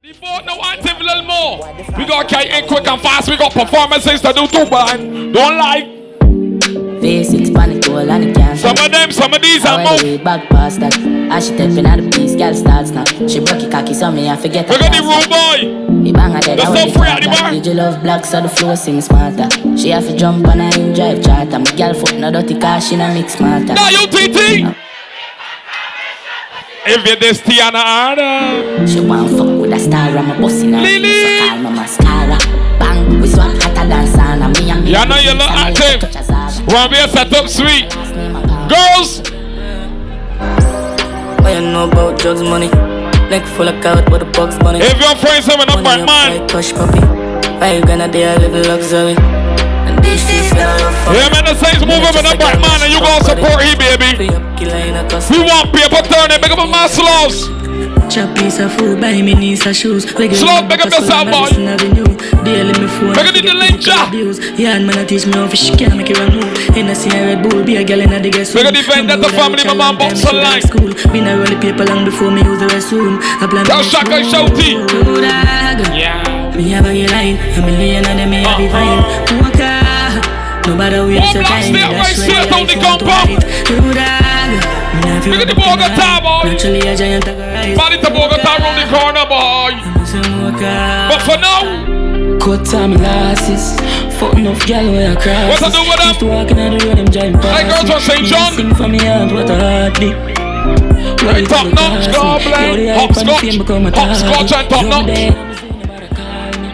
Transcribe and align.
The 0.00 0.14
no 0.46 0.60
active 0.62 1.00
little 1.00 1.24
more. 1.24 1.58
We 1.98 2.06
got 2.06 2.28
get 2.28 2.46
in 2.46 2.68
quick 2.68 2.86
and 2.86 3.00
fast. 3.00 3.28
We 3.28 3.36
got 3.36 3.52
performances 3.52 4.20
to 4.20 4.32
do 4.32 4.46
too, 4.46 4.70
man. 4.70 5.32
Don't 5.32 5.58
lie. 5.58 5.90
V6 7.02 7.52
panic 7.52 7.84
goal 7.84 8.08
and 8.08 8.24
it 8.24 8.36
can't 8.36 8.58
Some 8.58 8.78
of 8.78 8.92
them, 8.92 9.10
some 9.10 9.34
of 9.34 9.42
these 9.42 9.64
are 9.66 9.82
more. 9.82 9.96
way 9.96 10.16
back 10.18 10.48
past 10.50 10.80
that 10.80 10.96
As 11.32 11.48
she 11.48 11.56
tapping 11.56 11.86
at 11.86 12.00
the 12.00 12.10
piece, 12.10 12.36
girl 12.36 12.54
starts 12.54 12.90
now 12.90 13.04
She 13.26 13.40
broke 13.40 13.62
it 13.62 13.70
cocky, 13.70 13.92
so 13.92 14.10
me 14.10 14.28
I 14.28 14.36
forget 14.36 14.68
Look 14.68 14.80
at 14.82 14.92
the 14.92 15.02
rude 15.02 15.30
boy. 15.30 16.04
He 16.04 16.12
bang 16.12 16.32
her 16.32 16.40
dead, 16.40 16.58
That's 16.58 16.70
I 16.70 16.88
so 16.88 16.98
free 16.98 17.08
at 17.08 17.22
the 17.22 17.28
bar. 17.28 17.50
Did 17.50 17.66
you 17.66 17.74
love 17.74 18.02
black, 18.02 18.24
so 18.24 18.40
the 18.40 18.48
flow 18.48 18.74
sing 18.76 19.00
smarter 19.00 19.48
She 19.76 19.90
have 19.90 20.06
to 20.06 20.16
jump 20.16 20.46
on 20.46 20.60
her 20.60 20.80
in 20.80 20.92
drive 20.94 21.22
charter 21.24 21.58
My 21.58 21.72
girl 21.76 21.94
foot 21.94 22.18
no 22.18 22.30
dirty 22.30 22.58
car, 22.58 22.80
she 22.80 22.96
no 22.96 23.12
mix 23.14 23.34
smarter 23.34 23.74
Now 23.74 23.88
you 23.90 24.06
TT. 24.06 24.62
If 24.62 24.87
you 26.88 27.16
this 27.16 27.40
Tiana 27.40 27.82
Arda. 27.84 28.86
She 28.88 29.00
want 29.00 29.30
fuck 29.30 29.60
with 29.60 29.72
a 29.72 29.78
star, 29.78 30.08
I'm 30.16 30.30
a 30.30 30.40
boss 30.40 30.60
in 30.62 30.72
her 30.72 30.80
Lily. 30.80 31.12
So 31.12 31.48
call 31.48 31.58
my 31.62 31.70
mascara 31.70 32.38
Bang, 32.78 33.20
we 33.20 33.28
swap 33.28 33.52
hotter 33.62 33.88
than 33.88 34.06
sauna 34.06 34.48
Me 34.56 34.70
and 34.70 34.84
me 34.84 34.90
Yeah, 34.92 35.02
I 35.02 35.04
know 35.06 35.16
you 35.18 35.32
look 35.32 35.50
and 35.50 35.60
I 35.60 35.70
active. 35.70 36.00
touch 36.00 36.16
a 36.16 36.24
Zara. 36.24 36.74
Want 36.74 36.92
me 36.92 36.98
to 37.02 37.08
set 37.08 37.32
up 37.32 37.48
sweet. 37.48 37.94
Last 37.94 38.14
name 38.14 38.36
a 38.36 38.46
power. 38.46 38.68
Girls. 38.68 39.20
What 41.42 41.54
you 41.54 41.60
know 41.72 41.88
about 41.88 42.18
drugs, 42.18 42.42
money? 42.42 42.68
Neck 43.30 43.44
full 43.46 43.68
of 43.68 43.82
cow 43.82 43.94
with 44.10 44.22
a 44.22 44.30
box 44.32 44.58
money. 44.62 44.80
If 44.80 44.98
your 44.98 45.14
friends 45.16 45.46
having 45.46 45.68
up 45.68 45.82
Money 45.82 45.88
right 45.88 46.00
up 46.00 46.06
man. 46.06 46.38
like 46.40 46.50
Kush 46.50 46.72
puppy. 46.72 47.00
Five 47.60 47.82
grand 47.84 48.02
a 48.02 48.08
day, 48.08 48.32
I 48.32 48.36
live 48.36 48.54
in 48.54 48.66
luxury. 48.68 49.14
Yeah, 50.06 51.28
man, 51.32 51.44
the 51.44 51.54
saints 51.56 51.80
move 51.82 52.04
up 52.04 52.14
and 52.14 52.26
up 52.26 52.38
right 52.38 52.60
man, 52.60 52.78
and 52.84 52.92
you 52.92 53.00
gonna 53.00 53.24
support 53.24 53.62
he, 53.64 53.74
baby. 53.74 54.14
Free 54.16 54.28
up, 54.30 54.44
killer 54.58 54.76
in 54.76 54.96
a 54.96 55.02
custom. 55.08 55.36
We 55.36 55.44
want 55.44 55.72
paper 55.74 56.02
turning, 56.06 56.40
make 56.40 56.52
up 56.52 56.58
a 56.60 56.66
muscles. 56.66 57.48
Chop 58.08 58.32
piece 58.38 58.58
of 58.58 58.72
food, 58.72 59.00
buy 59.00 59.20
me 59.20 59.34
niece 59.34 59.66
a 59.66 59.74
shoes. 59.74 60.04
Regular 60.14 60.34
Slow, 60.34 60.62
make 60.64 60.80
up 60.80 60.90
yourself, 60.90 61.24
boy. 61.28 61.52
Madison 61.52 61.68
Avenue. 61.68 62.08
Daily 62.44 62.72
me 62.80 62.88
phone. 62.88 63.12
Make 63.12 63.28
it 63.28 63.36
in 63.36 63.46
the 63.46 63.54
link, 63.54 63.84
ja. 63.84 64.08
abuse. 64.08 64.38
Yeah, 64.58 64.78
man, 64.78 64.96
I 64.96 65.04
teach 65.04 65.26
me 65.26 65.32
how 65.32 65.46
to 65.46 65.56
she 65.56 65.74
can't 65.76 65.96
make 65.96 66.08
it 66.08 66.18
wrong 66.18 66.32
move. 66.32 66.76
In 66.76 66.88
a 66.88 66.94
see 66.94 67.10
a 67.10 67.20
Red 67.36 67.42
Bull, 67.44 67.62
be 67.64 67.76
a 67.76 67.84
girl 67.84 68.00
in 68.00 68.12
a 68.12 68.20
the 68.20 68.30
guest 68.30 68.54
Make 68.54 68.64
room. 68.64 68.74
it 68.74 68.84
the 68.86 68.92
event 68.92 69.08
that 69.08 69.20
the 69.20 69.28
family, 69.28 69.60
I 69.60 69.68
my 69.68 69.74
mom 69.74 69.98
box 69.98 70.20
she 70.20 70.26
online. 70.28 70.44
like 70.44 70.62
School. 70.64 70.88
Been 71.12 71.26
a 71.28 71.36
roll 71.36 71.46
the 71.52 71.58
paper 71.60 71.84
long 71.84 72.04
before 72.04 72.30
me 72.30 72.40
use 72.42 72.60
the 72.60 72.68
restroom. 72.72 73.20
I 73.20 73.46
plan 73.46 73.66
Tell 73.66 73.84
my 73.84 73.84
Shaka 73.84 74.24
phone. 74.24 74.56
Shouty. 74.56 74.70
Good 74.88 75.20
dog. 75.20 75.96
Yeah. 75.96 76.56
Me 76.56 76.70
have 76.70 76.86
a 76.86 76.92
girl 76.96 77.12
line, 77.12 77.36
a 77.36 77.60
million 77.60 78.04
of 78.08 78.16
them 78.16 78.30
me 78.30 78.42
have 78.42 78.56
uh-huh. 78.56 78.64
it 78.64 78.72
fine. 78.72 79.37
Walker, 80.68 80.90
nobody 80.90 81.14
wait 81.14 81.20
One 81.20 81.32
so 81.32 81.40
block 81.40 81.48
time. 81.48 81.62
stay 81.62 81.82
right 81.82 81.98
That's 81.98 82.22
straight 82.22 82.50
why 82.50 82.60
on 82.60 82.66
the 82.66 82.76
I 82.76 82.82
phone 82.82 82.98
to 82.98 83.04
compound. 83.04 83.28
right. 83.28 83.66
Good 83.68 83.82
dog. 83.96 84.50
Me 84.98 85.08
have 85.08 85.26
Look 85.26 85.40
at 85.40 85.48
the 85.48 85.56
you 85.56 85.62
up 85.64 85.78
in 85.78 85.78
Bogota, 85.78 86.20
boy. 86.20 86.42
Naturally 86.48 86.80
a 86.88 86.96
giant 86.96 87.28
I 87.28 87.34
go 87.34 87.40
rise. 87.40 87.76
Body 87.78 87.96
to 88.00 88.10
Bogota 88.10 88.50
around 88.58 88.76
the 88.76 88.86
corner, 88.92 89.24
boy. 89.28 89.72
But 91.08 91.20
for 91.22 91.38
now, 91.38 91.96
Cut 92.38 92.64
time 92.64 92.94
glasses, 92.96 93.74
fuck 94.18 94.34
enough 94.38 94.64
gal 94.66 94.86
where 94.92 95.10
I 95.12 95.20
cry. 95.20 95.48
What 95.48 95.62
I 95.62 95.70
do 95.70 95.80
with 95.90 95.98
them? 95.98 96.08
Used 96.08 96.20
to 96.20 96.26
walking 96.26 96.58
on 96.60 96.78
the 96.78 96.86
road, 96.86 96.96
them 96.98 97.06
driving 97.06 97.34
past. 97.40 97.60
Hey, 97.60 97.68
girls 97.68 97.84
me. 97.84 97.90
from 97.90 98.00
St. 98.00 98.24
John. 98.26 98.52
Sing 98.54 98.74
for 98.74 98.88
me 98.88 98.98
heart, 98.98 99.32
what 99.32 99.50
a 99.50 99.56
heartbeat. 99.58 100.16
Hey, 101.20 101.44
top 101.44 101.66
notch, 101.74 102.12
goblin. 102.14 102.88
Hopscotch. 102.94 103.56
Hopscotch 103.96 104.52
and 104.52 104.70
top 104.70 104.84
notch. 104.86 105.47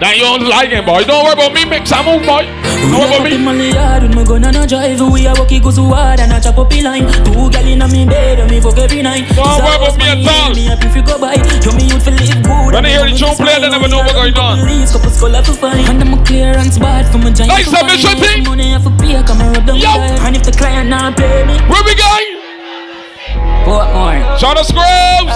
Now 0.05 0.13
you 0.13 0.21
don't 0.21 0.45
like 0.45 0.69
him, 0.69 0.85
boy. 0.85 1.01
Don't 1.09 1.25
worry 1.25 1.33
about 1.33 1.57
me, 1.57 1.65
mix 1.65 1.89
and 1.89 2.05
move, 2.05 2.29
boy. 2.29 2.45
Don't 2.45 2.93
worry 2.93 3.25
about 3.25 3.33
in 3.33 3.41
me. 3.41 3.73
my 3.73 3.73
yard 3.73 4.03
with 4.05 4.13
my 4.13 4.21
gun 4.21 4.45
and 4.45 4.53
a 4.53 4.69
drive. 4.69 5.01
We 5.01 5.25
a 5.25 5.33
walkie 5.33 5.65
go 5.65 5.73
so 5.73 5.89
hard 5.89 6.21
and 6.21 6.29
a 6.29 6.37
chop 6.45 6.61
up 6.61 6.69
the 6.69 6.85
line. 6.85 7.09
Two 7.25 7.49
gal 7.49 7.65
in 7.65 7.81
a 7.81 7.89
me 7.89 8.05
bed 8.05 8.37
and 8.37 8.53
me 8.53 8.61
fuck 8.61 8.77
every 8.77 9.01
night. 9.01 9.25
Don't 9.33 9.49
worry 9.65 9.81
about 9.81 9.97
me 9.97 10.05
at 10.05 10.21
all. 10.29 10.53
Me 10.53 10.69
happy 10.69 10.93
if 10.93 10.97
you 11.01 11.01
go 11.01 11.17
by. 11.17 11.41
Yo, 11.65 11.73
me 11.73 11.89
youth 11.89 12.05
feel 12.05 12.21
live 12.21 12.37
good. 12.45 12.77
When 12.77 12.85
they 12.85 13.01
hear 13.01 13.09
the 13.09 13.17
tune 13.17 13.33
play, 13.33 13.57
they 13.57 13.73
never 13.73 13.89
know 13.89 14.05
what 14.05 14.13
going 14.13 14.37
on. 14.37 14.61
Couple 14.93 15.09
skull 15.09 15.33
have 15.33 15.49
to 15.49 15.57
find. 15.57 15.81
And 15.89 15.97
I'm 15.97 16.21
a 16.21 16.21
clearance 16.21 16.77
bad 16.77 17.09
for 17.09 17.17
my 17.17 17.33
giant. 17.33 17.57
Nice 17.57 17.73
submission 17.73 18.21
team. 18.21 18.45
Money 18.45 18.77
have 18.77 18.85
to 18.85 18.93
pay, 19.01 19.17
come 19.25 19.41
and 19.41 19.57
rub 19.57 19.65
them 19.65 19.81
Yo. 19.81 19.89
And 20.21 20.37
if 20.37 20.45
the 20.45 20.53
client 20.53 20.93
not 20.93 21.17
pay 21.17 21.49
me, 21.49 21.57
Where 21.65 21.81
we 21.81 21.97
going? 21.97 22.29
Portmore. 23.65 24.21
Shout 24.37 24.61
out 24.61 24.69
Scrubs. 24.69 25.33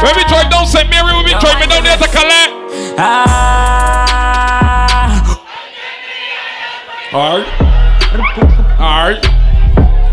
When 0.00 0.16
we 0.16 0.24
drive 0.32 0.48
down 0.48 0.64
St. 0.64 0.88
Mary, 0.88 1.12
we 1.12 1.28
be 1.28 1.36
driving 1.36 1.68
down 1.68 1.84
there 1.84 2.00
to 2.00 2.08
collect. 2.08 2.63
Ah. 2.96 4.84
Alright. 7.12 7.48
Alright. 8.80 9.24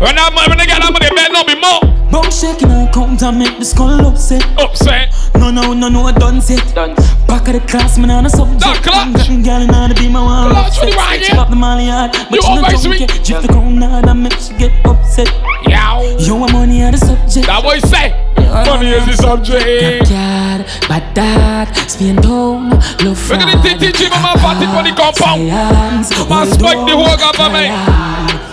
When 0.00 0.18
I'm 0.18 0.34
when 0.34 0.58
they 0.58 0.66
get 0.66 0.80
that 0.82 0.90
money, 0.92 1.08
better 1.14 1.32
not 1.32 1.46
be 1.46 1.54
more 1.54 1.91
Bum 2.12 2.30
shaking 2.30 2.70
and 2.70 2.92
count 2.92 3.22
and 3.22 3.38
make 3.38 3.58
the 3.58 3.64
skull 3.64 4.06
upset. 4.06 4.44
upset. 4.60 5.08
No, 5.36 5.50
no, 5.50 5.72
no, 5.72 5.88
no, 5.88 6.02
I 6.02 6.12
done 6.12 6.42
set. 6.42 6.60
Done. 6.74 6.94
Back 7.26 7.48
of 7.48 7.54
the 7.54 7.60
class, 7.66 7.96
man, 7.98 8.10
on 8.10 8.26
a 8.26 8.30
subject. 8.30 8.60
That 8.60 8.82
clutch. 8.84 9.28
Girl, 9.42 9.62
in 9.62 9.72
the 9.72 9.96
be 9.98 10.10
my 10.10 10.20
one. 10.20 10.50
Clutch, 10.50 10.76
what 10.76 10.90
you 10.90 10.96
want 10.96 11.10
here? 11.12 11.28
Chip 11.30 11.38
up 11.38 11.48
the 11.48 11.56
molly 11.56 11.86
yard. 11.86 12.12
But 12.12 12.36
You 12.36 12.42
she 12.42 12.54
no 12.54 12.60
always 12.60 12.82
junkie. 12.82 13.06
sweet. 13.08 13.24
Drift 13.24 13.42
the 13.42 13.48
crown 13.48 13.80
hard 13.80 14.06
and 14.06 14.22
make 14.22 14.36
she 14.36 14.52
get 14.60 14.72
upset. 14.84 15.32
Yow. 15.64 16.04
You 16.20 16.36
want 16.36 16.52
money 16.52 16.84
on 16.84 16.92
the 16.92 16.98
subject. 16.98 17.46
That 17.46 17.62
boy 17.64 17.78
say. 17.80 18.12
Money 18.36 18.90
is 18.92 19.06
the 19.06 19.16
subject. 19.16 19.64
Backyard, 19.64 20.66
bad 20.86 21.14
dad, 21.14 21.72
Spain 21.88 22.16
town, 22.16 22.68
love 23.00 23.16
Look 23.30 23.40
at 23.40 23.48
the 23.48 23.68
TTG, 23.88 24.10
my 24.10 24.20
man, 24.20 24.36
party 24.44 24.66
for 24.68 24.82
the 24.84 24.92
compound. 24.92 25.48
Science, 25.48 26.28
Man, 26.28 26.46
spike 26.46 26.84
the 26.84 26.92
whole 26.92 27.16
government. 27.16 27.72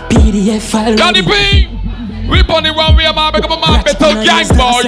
PDF 0.09 0.61
file. 0.71 0.95
Danny 0.95 1.19
ready. 1.21 1.67
P. 1.67 1.78
We 2.29 2.43
pon 2.43 2.63
the 2.63 2.71
run, 2.71 2.95
we 2.95 3.05
a 3.05 3.13
man, 3.13 3.33
become 3.33 3.51
a 3.51 3.59
man, 3.59 3.83
Betel 3.83 4.13
Gang, 4.23 4.47
boy. 4.49 4.81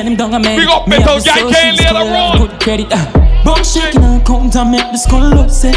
We 0.58 0.66
got 0.66 0.86
Betel 0.88 1.20
Gang, 1.22 1.52
can't 1.52 1.78
later 1.78 2.16
on. 2.16 2.38
Good 2.38 2.60
credit. 2.62 2.88
uh. 2.92 3.12
Bum 3.44 3.64
shaking 3.64 4.04
and 4.04 4.24
count 4.26 4.56
and 4.56 4.72
make 4.72 4.92
the 4.92 4.98
skull 4.98 5.34
upset. 5.40 5.76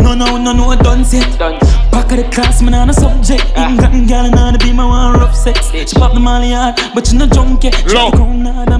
No, 0.00 0.14
no, 0.14 0.36
no, 0.36 0.52
no, 0.52 0.70
I 0.70 0.76
done 0.76 1.04
set. 1.04 1.38
Back 1.38 2.10
of 2.12 2.16
the 2.18 2.28
class, 2.32 2.60
man, 2.62 2.74
on 2.74 2.90
a 2.90 2.92
subject. 2.92 3.44
Ah. 3.56 3.68
England 3.70 4.08
girl, 4.08 4.24
and 4.26 4.34
on 4.38 4.52
the 4.52 4.58
beam, 4.58 4.80
I 4.80 4.84
want 4.86 5.18
rough 5.18 5.34
sex. 5.34 5.70
She 5.70 5.84
pop 5.94 6.12
the 6.14 6.20
molly 6.20 6.50
hard, 6.52 6.76
but 6.94 7.06
she 7.06 7.16
no 7.16 7.26
junkie. 7.26 7.70
Look, 7.86 8.14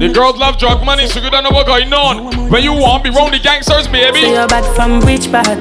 the 0.00 0.10
girls 0.12 0.36
love 0.38 0.58
drug 0.58 0.84
money, 0.84 1.06
so 1.06 1.20
you 1.20 1.30
don't 1.30 1.44
know 1.44 1.50
what 1.50 1.66
going 1.66 1.92
on. 1.92 2.50
When 2.50 2.62
you 2.62 2.72
want, 2.72 3.04
be 3.04 3.10
round 3.10 3.32
the 3.34 3.38
gangsters, 3.38 3.84
Say 3.84 3.92
baby. 3.92 4.20
you're 4.20 4.46
bad 4.48 4.64
from 4.76 5.00
which 5.00 5.30
part? 5.30 5.58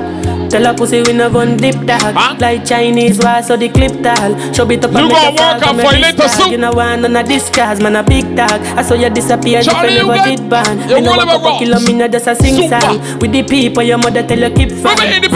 Tell 0.51 0.65
a 0.65 0.73
pussy 0.73 1.01
we 1.03 1.13
no 1.13 1.29
gun 1.31 1.55
dip 1.55 1.75
dog 1.87 2.01
Huh? 2.13 2.35
Like 2.37 2.65
Chinese 2.65 3.19
wall 3.23 3.41
so 3.41 3.55
the 3.55 3.69
clip 3.69 4.03
tall 4.03 4.35
Show 4.51 4.69
it 4.69 4.83
up 4.83 4.91
You 4.91 4.97
and 4.99 5.07
make 5.07 5.15
gonna 5.15 5.31
a 5.31 5.37
fall 5.37 5.53
work 5.53 5.63
from 5.63 5.79
out 5.79 5.85
for 5.87 5.91
a 5.93 5.95
you 5.95 6.01
later, 6.03 6.17
discard. 6.27 6.31
soup. 6.43 6.51
You 6.51 6.57
know 6.57 6.71
one 6.73 7.05
on 7.05 7.15
a 7.15 7.23
discard, 7.23 7.81
man 7.81 7.95
a 7.95 8.03
big 8.03 8.35
dog 8.35 8.59
I 8.75 8.81
saw 8.83 8.95
you 8.95 9.09
disappear 9.09 9.63
Charlie, 9.63 9.95
if 9.95 10.03
you 10.03 10.11
you 10.11 10.11
never 10.11 10.27
get- 10.27 10.37
did 10.39 10.49
ban 10.49 10.89
you 10.89 10.95
Me 10.95 11.01
no 11.07 11.15
roll 11.15 11.17
walk 11.25 11.35
over 11.39 11.47
up 11.47 11.55
a 11.55 11.59
kilo, 11.59 11.77
rocks. 11.77 11.87
me 11.87 11.93
no 11.93 12.07
just 12.09 12.27
a 12.27 12.35
sing 12.35 12.55
Super. 12.67 12.81
song 12.81 12.99
With 13.19 13.31
the 13.31 13.43
people 13.43 13.81
your 13.83 13.97
mother 13.99 14.23
tell 14.27 14.39
you 14.39 14.49
keep 14.51 14.71
from 14.75 14.91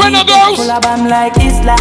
Women 0.06 0.22
independent 0.22 0.28
girls. 0.30 0.58
Full 0.58 0.72
of 0.72 0.82
bam 0.82 1.08
like 1.10 1.38
Islam 1.38 1.80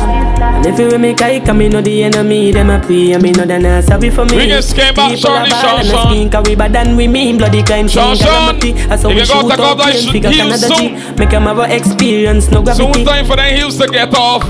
And 0.56 0.66
if 0.66 0.78
you 0.78 0.98
make 0.98 1.20
a 1.20 1.40
come 1.40 1.58
me 1.58 1.68
know 1.68 1.80
the 1.80 2.04
enemy 2.04 2.50
Them 2.52 2.70
a 2.70 2.80
pray 2.80 3.12
and 3.12 3.22
me 3.22 3.32
know 3.32 3.44
not 3.44 3.84
sorry 3.84 4.10
for 4.10 4.24
me 4.24 4.36
We 4.36 4.46
can 4.48 4.62
scam 4.62 4.94
back, 4.94 5.16
Charlie, 5.18 5.50
a 5.50 5.54
a 5.54 5.84
Sean, 5.84 6.08
skin, 6.08 6.30
Cause 6.30 6.44
we 6.48 6.54
bad 6.54 6.72
than 6.72 6.96
we 6.96 7.06
mean 7.08 7.36
Bloody 7.38 7.62
crime 7.62 7.88
Sean, 7.88 8.16
scene 8.16 8.26
Sean. 8.26 8.60
saw 8.98 9.08
You 9.10 9.16
we 9.16 9.24
shoot 9.24 9.50
take 9.50 9.52
out 9.52 9.60
off 9.60 9.78
that 9.78 9.84
planes, 9.84 10.04
sh- 10.04 10.12
figure 10.12 10.32
soon. 10.56 10.78
G 10.78 11.14
Make 11.18 11.30
them 11.30 11.42
have 11.44 11.58
a 11.58 11.74
experience, 11.74 12.50
no 12.50 12.64
Soon 12.64 12.92
gravity 12.92 13.04
time 13.04 13.26
for 13.26 13.36
them 13.36 13.54
heels 13.54 13.76
to 13.78 13.86
get 13.88 14.14
off. 14.14 14.42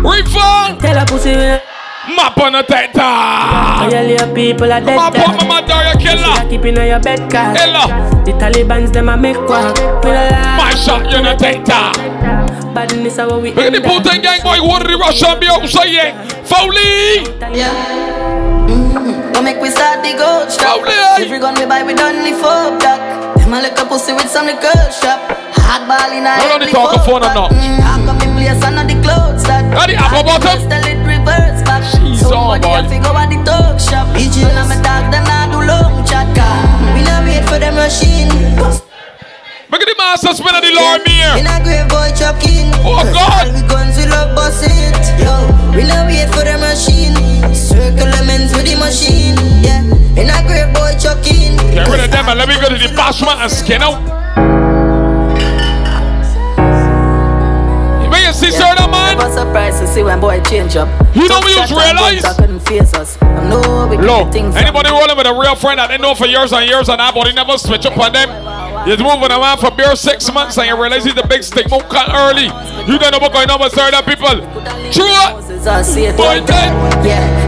Refund. 0.00 0.80
Tell 0.80 0.98
a 1.02 1.06
pussy 1.06 1.30
we 1.36 1.60
Map 2.16 2.36
on 2.38 2.52
the 2.52 2.62
teta. 2.62 3.02
All 3.04 3.90
your 3.90 4.34
people 4.34 4.72
are 4.72 4.80
dead 4.80 4.96
Map 4.96 5.14
on 5.42 5.48
my 5.48 5.60
Daria 5.60 5.92
Shoulda 6.00 6.40
killer. 6.40 6.50
keep 6.50 6.64
in 6.64 6.76
your 6.76 6.98
bed 7.00 7.30
card 7.30 7.56
Ella. 7.56 7.86
The 8.24 8.32
Taliban's 8.32 8.90
them 8.90 9.08
a 9.08 9.16
make 9.16 9.36
We 9.36 9.44
la 9.46 10.56
My 10.56 10.74
shot, 10.74 11.04
you 11.10 11.22
the 11.22 11.34
teta. 11.36 12.39
Badness 12.74 13.14
is 13.14 13.18
how 13.18 13.38
we 13.38 13.50
Look 13.52 13.66
at 13.66 13.72
the 13.72 13.82
end 13.82 13.86
up. 13.86 14.02
Putin 14.02 14.22
gang 14.22 14.40
boy, 14.46 14.62
what 14.62 14.82
did 14.86 14.94
the 14.94 14.98
Russian 14.98 15.40
be 15.40 15.46
outside 15.50 15.88
here? 15.90 16.14
Foley. 16.46 17.26
Mm-hmm. 18.70 19.32
Don't 19.32 19.44
make 19.44 19.58
we 19.60 19.70
start 19.70 20.02
the 20.06 20.14
gold 20.14 20.46
shop. 20.52 20.78
Lovely. 20.86 20.94
Every 21.26 21.38
gun 21.42 21.54
we 21.58 21.66
buy, 21.66 21.82
we 21.82 21.94
done 21.94 22.22
the 22.22 22.30
four 22.38 22.78
block. 22.78 23.00
Them 23.42 23.52
a 23.54 23.60
lick 23.62 23.74
a 23.78 23.84
pussy 23.84 24.12
with 24.14 24.30
some 24.30 24.46
liquor 24.46 24.70
shop. 24.94 25.18
Hard 25.66 25.88
ball 25.90 26.14
in 26.14 26.22
a 26.22 26.34
Hold 26.38 26.52
on 26.52 26.60
the 26.62 26.70
talk 26.70 26.94
of 26.94 27.02
phone 27.04 27.22
or 27.26 27.34
not? 27.34 27.50
Mm-hmm. 27.50 27.82
How 27.82 27.98
come 28.06 28.20
him 28.22 28.32
place 28.38 28.62
and 28.62 28.74
not 28.78 28.86
the 28.86 28.94
clothes 29.02 29.42
that? 29.50 29.66
Are 29.74 29.86
the 29.90 29.98
apple 29.98 30.22
bottom? 30.22 30.62
Tell 30.70 30.86
it 30.86 30.98
reverse 31.02 31.62
back. 31.66 31.82
She's 31.90 32.22
on, 32.22 32.62
Somebody 32.62 32.62
boy. 32.62 32.78
have 32.78 32.90
to 32.90 32.98
go 33.02 33.10
at 33.18 33.28
the 33.34 33.38
talk 33.42 33.82
shop. 33.82 34.06
None 34.14 34.62
of 34.62 34.70
my 34.70 34.78
dog, 34.78 35.10
them 35.10 35.24
not 35.26 35.50
do 35.50 35.58
long 35.66 36.06
chat. 36.06 36.30
We 36.94 37.02
not 37.02 37.26
wait 37.26 37.42
for 37.50 37.58
them 37.58 37.74
machine. 37.74 38.30
Look 39.70 39.82
at 39.82 39.88
the 39.88 39.94
master 39.98 40.34
spin 40.34 40.54
of 40.54 40.62
the 40.62 40.72
Lord 40.74 41.06
In 41.38 41.46
a 41.46 41.56
grave 41.62 41.88
boy 41.88 42.10
chucking. 42.18 42.74
Oh, 42.82 43.06
God. 43.14 43.46
All 43.46 43.54
we 43.54 43.62
guns 43.68 43.96
we 43.96 44.06
love 44.06 44.34
bust 44.34 44.66
it. 44.66 44.98
Yo, 45.22 45.30
we 45.74 45.86
not 45.86 46.06
wait 46.10 46.26
for 46.34 46.42
the 46.42 46.58
machine. 46.58 47.14
Circle 47.54 48.10
with 48.56 48.66
the 48.66 48.76
machine. 48.76 49.36
Yeah, 49.62 49.82
in 50.18 50.28
a 50.28 50.38
grave 50.46 50.72
boy 50.74 50.92
chucking. 50.98 51.56
Get 51.72 51.88
rid 51.88 52.00
of 52.00 52.10
them 52.10 52.28
and 52.28 52.38
let 52.38 52.48
me 52.48 52.56
go 52.60 52.68
to 52.68 52.74
the 52.74 52.92
bashment 52.94 53.40
and 53.40 53.50
skin 53.50 53.82
out. 53.82 54.59
You 58.40 58.46
make 58.48 58.54
a 58.54 58.58
sister 58.58 58.72
of 58.72 58.76
that 58.78 58.90
man? 58.90 59.18
Never 59.18 59.32
surprised 59.32 59.78
to 59.80 59.86
see 59.86 60.02
when 60.02 60.20
boy 60.20 60.40
change 60.42 60.76
up. 60.76 60.88
You 61.14 61.28
know 61.28 61.40
Tough 61.40 61.44
we 61.44 61.52
shot 61.52 61.68
just 61.68 61.72
and 61.72 61.98
realize- 61.98 62.24
I 62.24 62.34
couldn't 62.40 62.60
face 62.60 62.94
us. 62.94 63.18
I 63.20 63.48
know 63.48 63.86
we 63.86 63.96
Look, 63.98 64.34
anybody 64.34 64.90
rolling 64.90 65.16
with 65.16 65.26
a 65.26 65.34
real 65.34 65.54
friend 65.56 65.78
that 65.78 65.88
they 65.88 65.98
know 65.98 66.14
for 66.14 66.26
years 66.26 66.52
and 66.52 66.64
years 66.68 66.88
and 66.88 67.00
that, 67.00 67.14
but 67.14 67.26
he 67.26 67.32
never 67.32 67.58
switch 67.58 67.84
up 67.86 67.98
on 67.98 68.12
them. 68.12 68.28
He's 68.86 68.98
moving 68.98 69.30
around 69.30 69.58
for 69.58 69.70
bare 69.70 69.94
six 69.94 70.32
months 70.32 70.56
and 70.56 70.66
you 70.68 70.80
realize 70.80 71.04
he's 71.04 71.14
the 71.14 71.26
big 71.26 71.42
stick 71.42 71.68
move 71.70 71.86
cut 71.88 72.08
early. 72.14 72.48
You 72.88 72.98
don't 72.98 73.12
know 73.12 73.18
what's 73.20 73.34
going 73.34 73.50
on 73.50 73.60
with 73.60 73.72
certain 73.74 74.02
people. 74.04 74.40
True. 74.90 75.20
Boy, 76.16 76.40
Yeah. 77.04 77.39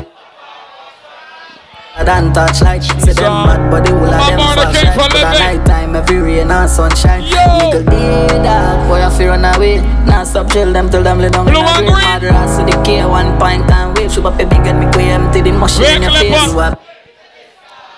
I 2.02 2.18
don't 2.18 2.32
touch 2.34 2.62
like 2.62 2.82
say 2.82 3.14
them 3.14 3.46
mad, 3.46 3.70
but 3.70 3.86
the 3.86 3.94
whole 3.94 4.10
of 4.10 4.26
them 4.26 4.36
mother 4.42 4.66
fuck 4.66 4.74
came 4.74 4.90
right. 4.90 4.98
for 4.98 5.06
But 5.14 5.22
at 5.22 5.38
night 5.38 5.62
time, 5.70 5.94
every 5.94 6.18
rain 6.18 6.50
and 6.50 6.68
sunshine. 6.68 7.22
Nigga 7.30 7.86
dead 7.86 8.42
dog, 8.42 8.88
boy 8.90 9.06
I 9.06 9.08
fear 9.16 9.30
run 9.30 9.46
away. 9.46 9.78
Now 10.02 10.24
stop 10.24 10.50
chill 10.50 10.72
them 10.72 10.90
till 10.90 11.04
them 11.06 11.20
lay 11.22 11.30
down 11.30 11.46
in 11.46 11.54
a 11.54 11.62
grave. 11.62 11.94
Mad 11.94 12.24
ass 12.26 12.58
to 12.58 12.66
the 12.66 12.74
K 12.82 13.06
one 13.06 13.38
point 13.38 13.70
and 13.70 13.94
wave. 13.96 14.10
Shoot 14.10 14.26
up 14.26 14.34
a 14.34 14.44
big 14.44 14.66
and 14.66 14.80
me 14.82 14.86
quay 14.90 15.14
empty 15.14 15.42
the 15.46 15.52
machine 15.54 16.02
in 16.02 16.02
your 16.02 16.10
face. 16.10 16.34
up. 16.34 16.74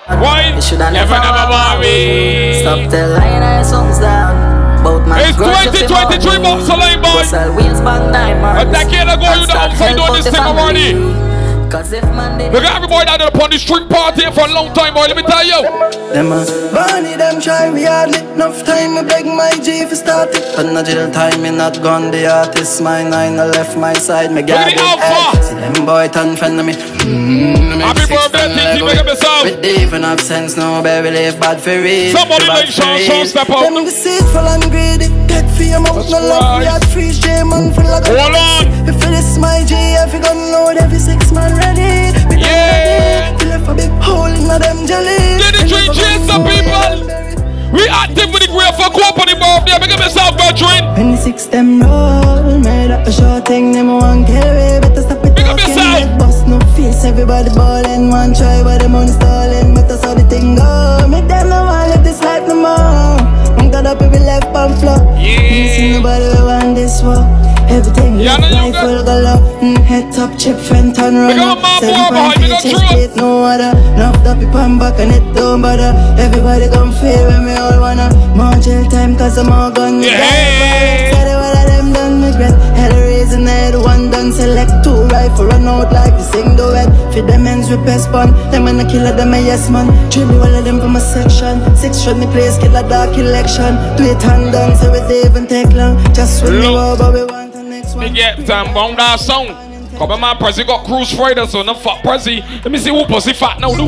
You 0.05 0.13
a 0.13 0.21
Why? 0.21 0.53
you 0.53 0.61
shoulda 0.61 0.93
Never, 0.93 1.17
never, 1.17 1.33
never 1.33 1.57
worry. 1.81 2.61
Stop 2.61 2.85
the 2.93 3.09
line 3.17 3.41
and 3.41 3.65
songs 3.65 3.99
down. 4.05 4.37
Bout 4.85 5.09
my 5.09 5.17
It's 5.25 5.33
grudge 5.41 5.73
if 5.73 5.81
you 5.81 5.89
2023 5.89 6.29
money. 6.29 6.45
bucks 6.45 6.69
a 6.69 6.77
line, 6.77 7.01
boy. 7.01 7.25
Wheels 7.57 7.81
back 7.81 8.05
diamonds. 8.13 8.61
A 8.61 8.65
decade 8.69 9.09
ago, 9.09 9.33
you 9.33 9.49
Stop 9.49 9.73
outside 9.73 9.97
doing 9.97 10.13
this 10.21 10.29
thing 10.29 10.45
already. 10.45 10.93
Family. 11.75 11.83
Cause 11.83 11.93
if 11.93 12.05
man 12.15 12.39
did 12.39 12.53
Look 12.53 12.65
at 12.65 12.77
everybody 12.77 13.09
out 13.11 13.19
there 13.19 13.29
upon 13.29 13.51
the 13.51 13.59
street 13.59 13.89
party 13.89 14.23
for 14.33 14.47
a 14.47 14.53
long 14.53 14.73
time, 14.75 14.95
boy. 14.95 15.07
Let 15.07 15.17
me 15.17 15.23
tell 15.23 15.45
you. 15.45 15.61
Them 16.15 16.31
a 16.31 16.47
Barney, 16.71 17.17
them 17.17 17.41
try 17.41 17.71
we 17.71 17.83
hardly 17.85 18.21
Enough 18.35 18.63
time, 18.65 18.97
I 18.97 19.03
beg 19.03 19.27
my 19.27 19.51
G 19.59 19.83
for 19.85 19.97
start 19.97 20.31
it 20.31 20.55
But 20.55 20.71
no 20.71 20.83
jail 20.85 21.11
time, 21.11 21.43
me 21.43 21.51
not 21.51 21.83
gone 21.83 22.13
The 22.13 22.31
artist, 22.31 22.81
my 22.83 23.03
nine, 23.03 23.35
I 23.41 23.47
left 23.47 23.77
my 23.77 23.95
side 23.95 24.31
Me 24.31 24.43
at 24.43 24.47
the 24.47 24.79
got 24.79 25.01
alpha. 25.01 25.43
See 25.43 25.55
them 25.59 25.85
boy 25.85 26.07
turn 26.07 26.37
friend 26.37 26.61
of 26.61 26.67
me 26.67 26.75
mm, 26.75 27.81
Happy 27.83 28.07
birthday, 28.07 28.79
TT, 28.79 28.85
make 28.87 28.99
up 28.99 29.07
yourself. 29.07 29.43
With 29.43 29.63
deep 29.63 29.91
and 29.93 30.05
absence, 30.05 30.57
no 30.57 30.81
baby 30.83 31.11
live 31.11 31.41
bad 31.41 31.61
for 31.61 31.75
real 31.83 32.15
Somebody 32.15 32.47
Bad 32.47 32.63
like 32.63 32.67
for 32.67 32.73
Sean, 32.83 32.95
real. 32.95 33.07
Sean, 33.11 33.27
step 33.27 33.51
out. 33.51 33.63
Them 33.67 33.85
deceitful 33.85 34.47
and 34.47 34.63
greedy 34.71 35.09
Get 35.27 35.51
for 35.57 35.65
your 35.67 35.81
mouth, 35.81 36.07
no 36.11 36.23
love 36.23 36.61
We 36.61 36.67
had 36.67 36.87
free 36.95 37.11
J 37.11 37.43
man 37.43 37.75
full 37.75 37.91
of 37.91 38.07
Hold 38.07 38.39
on. 38.39 38.87
If 38.87 39.03
it 39.03 39.15
is 39.19 39.35
my 39.39 39.65
G, 39.67 39.75
every 39.99 40.21
gun 40.21 40.39
load 40.55 40.77
Every 40.79 41.01
six 41.03 41.33
man 41.33 41.51
Me 41.73 42.37
done 42.37 42.41
Yeah. 42.41 43.37
Feel 43.39 43.49
left 43.49 43.69
a 43.69 43.75
big 43.75 43.91
hole 44.03 44.27
in 44.27 44.51
a 44.51 44.59
them 44.59 44.87
jelly 44.87 45.19
Get 45.41 45.55
the 45.57 45.63
Me 45.65 45.71
three 45.71 45.87
never 45.89 45.95
cheers, 45.97 46.27
gonna 46.27 46.27
the 46.27 46.39
go 46.39 46.51
people. 46.53 47.15
We 47.75 47.83
active 47.89 48.29
with 48.33 48.43
the 48.45 48.51
great 48.53 48.75
for 48.79 48.91
company 48.93 49.35
birthday. 49.35 49.79
Make 49.81 49.97
yourself, 49.99 50.37
brethren. 50.37 50.83
When 50.95 51.17
six 51.17 51.47
them 51.47 51.83
roll, 51.83 52.59
made 52.59 52.93
up 52.93 53.07
a 53.07 53.13
short 53.13 53.47
thing, 53.47 53.73
them 53.73 53.89
one 53.89 54.25
carry. 54.25 54.79
Better 54.81 55.03
stop 55.03 55.25
it 55.27 55.35
talking, 55.35 55.75
make 55.75 56.13
bust 56.19 56.47
no 56.47 56.61
face. 56.77 57.03
Everybody 57.05 57.51
ballin', 57.51 58.11
one 58.11 58.33
try, 58.35 58.63
but 58.63 58.79
the 58.81 58.89
money 58.89 59.11
stalling. 59.11 59.75
But 59.75 59.89
that's 59.89 60.05
how 60.05 60.15
the 60.15 60.23
thing 60.31 60.55
go. 60.55 61.07
Make 61.09 61.27
them 61.27 61.49
no 61.49 61.65
want 61.67 61.91
live 61.91 62.05
this 62.05 62.23
life 62.23 62.47
no 62.47 62.55
more. 62.55 63.19
I'm 63.59 63.71
gonna 63.71 63.97
be 63.97 64.07
left 64.23 64.55
on 64.55 64.71
floor. 64.79 65.03
Yeah. 65.19 66.44
Everything 68.25 68.25
Yeah, 68.25 68.39
yeah, 68.41 68.51
no, 68.51 68.67
you 68.67 68.73
life 68.73 68.83
will 68.85 69.05
go 69.05 69.15
low. 69.21 69.39
Mm, 69.61 69.79
head 69.85 70.13
top 70.13 70.39
chip, 70.39 70.57
Fenton 70.59 71.15
run. 71.17 71.39
Up 71.39 71.61
my 71.61 71.81
boy 71.81 72.09
behind, 72.11 72.41
big 72.41 72.53
up 72.53 72.61
True. 72.63 73.17
no 73.21 73.45
other. 73.45 73.73
Enough 73.95 74.27
up 74.27 74.43
it 74.43 74.51
pan 74.53 74.79
back 74.79 74.99
and 74.99 75.13
it 75.13 75.25
don't 75.35 75.61
bother. 75.63 75.93
Everybody 76.19 76.69
come 76.69 76.93
feel 76.93 77.27
when 77.29 77.45
me 77.45 77.53
all 77.55 77.81
wanna. 77.81 78.09
More 78.37 78.57
jail 78.61 78.85
time 78.89 79.17
cause 79.17 79.37
I'm 79.39 79.53
all 79.53 79.71
gone. 79.71 80.03
Yeah, 80.03 80.17
hey. 80.17 81.11
It, 81.13 81.29
all 81.29 81.53
of 81.61 81.67
them 81.69 81.93
done 81.93 82.23
regret. 82.23 82.55
Had 82.77 82.93
a 82.93 83.01
reason, 83.05 83.45
head 83.47 83.75
one 83.75 84.11
done 84.11 84.33
select 84.33 84.73
two 84.85 85.05
rifle 85.13 85.47
run 85.47 85.69
out 85.69 85.93
like 85.93 86.15
the 86.17 86.25
sing 86.33 86.57
duet. 86.57 86.89
For 87.13 87.23
them 87.23 87.47
ends 87.47 87.69
with 87.69 87.85
best 87.85 88.11
bun. 88.11 88.33
Them 88.51 88.69
and 88.69 88.81
the 88.81 88.85
killer, 88.85 89.13
them 89.13 89.35
a 89.35 89.39
yes 89.39 89.69
man. 89.71 89.87
Dribble 90.11 90.41
all 90.41 90.55
of 90.55 90.65
them 90.65 90.81
from 90.81 90.97
a 90.97 91.01
section. 91.01 91.61
Six 91.77 92.01
shot 92.01 92.17
me 92.19 92.27
place, 92.33 92.57
kill 92.59 92.75
a 92.75 92.83
dark 92.89 93.17
election. 93.19 93.77
Do 93.97 94.05
it 94.05 94.23
hand 94.23 94.53
done, 94.53 94.77
so 94.77 94.93
it 94.95 95.11
even 95.27 95.47
take 95.47 95.73
long. 95.73 95.97
Just 96.15 96.43
when 96.43 96.55
we 96.55 96.67
Look. 96.67 97.01
over, 97.01 97.13
we 97.13 97.25
want 97.25 97.54
the 97.95 98.01
Me 98.01 98.11
get 98.11 98.47
time 98.47 98.75
bound 98.75 98.99
that 98.99 99.21
song. 99.21 99.47
Come 99.97 100.11
on, 100.11 100.21
my 100.21 100.35
Prezi 100.35 100.67
got 100.67 100.85
Cruise 100.85 101.15
Friday, 101.15 101.47
so 101.47 101.63
no 101.63 101.75
fuck 101.75 102.03
Prezi. 102.03 102.41
Let 102.65 102.71
me 102.73 102.79
see 102.79 102.91
who 102.91 103.05
pussy 103.07 103.33
fat 103.33 103.61
now, 103.61 103.75
do. 103.75 103.85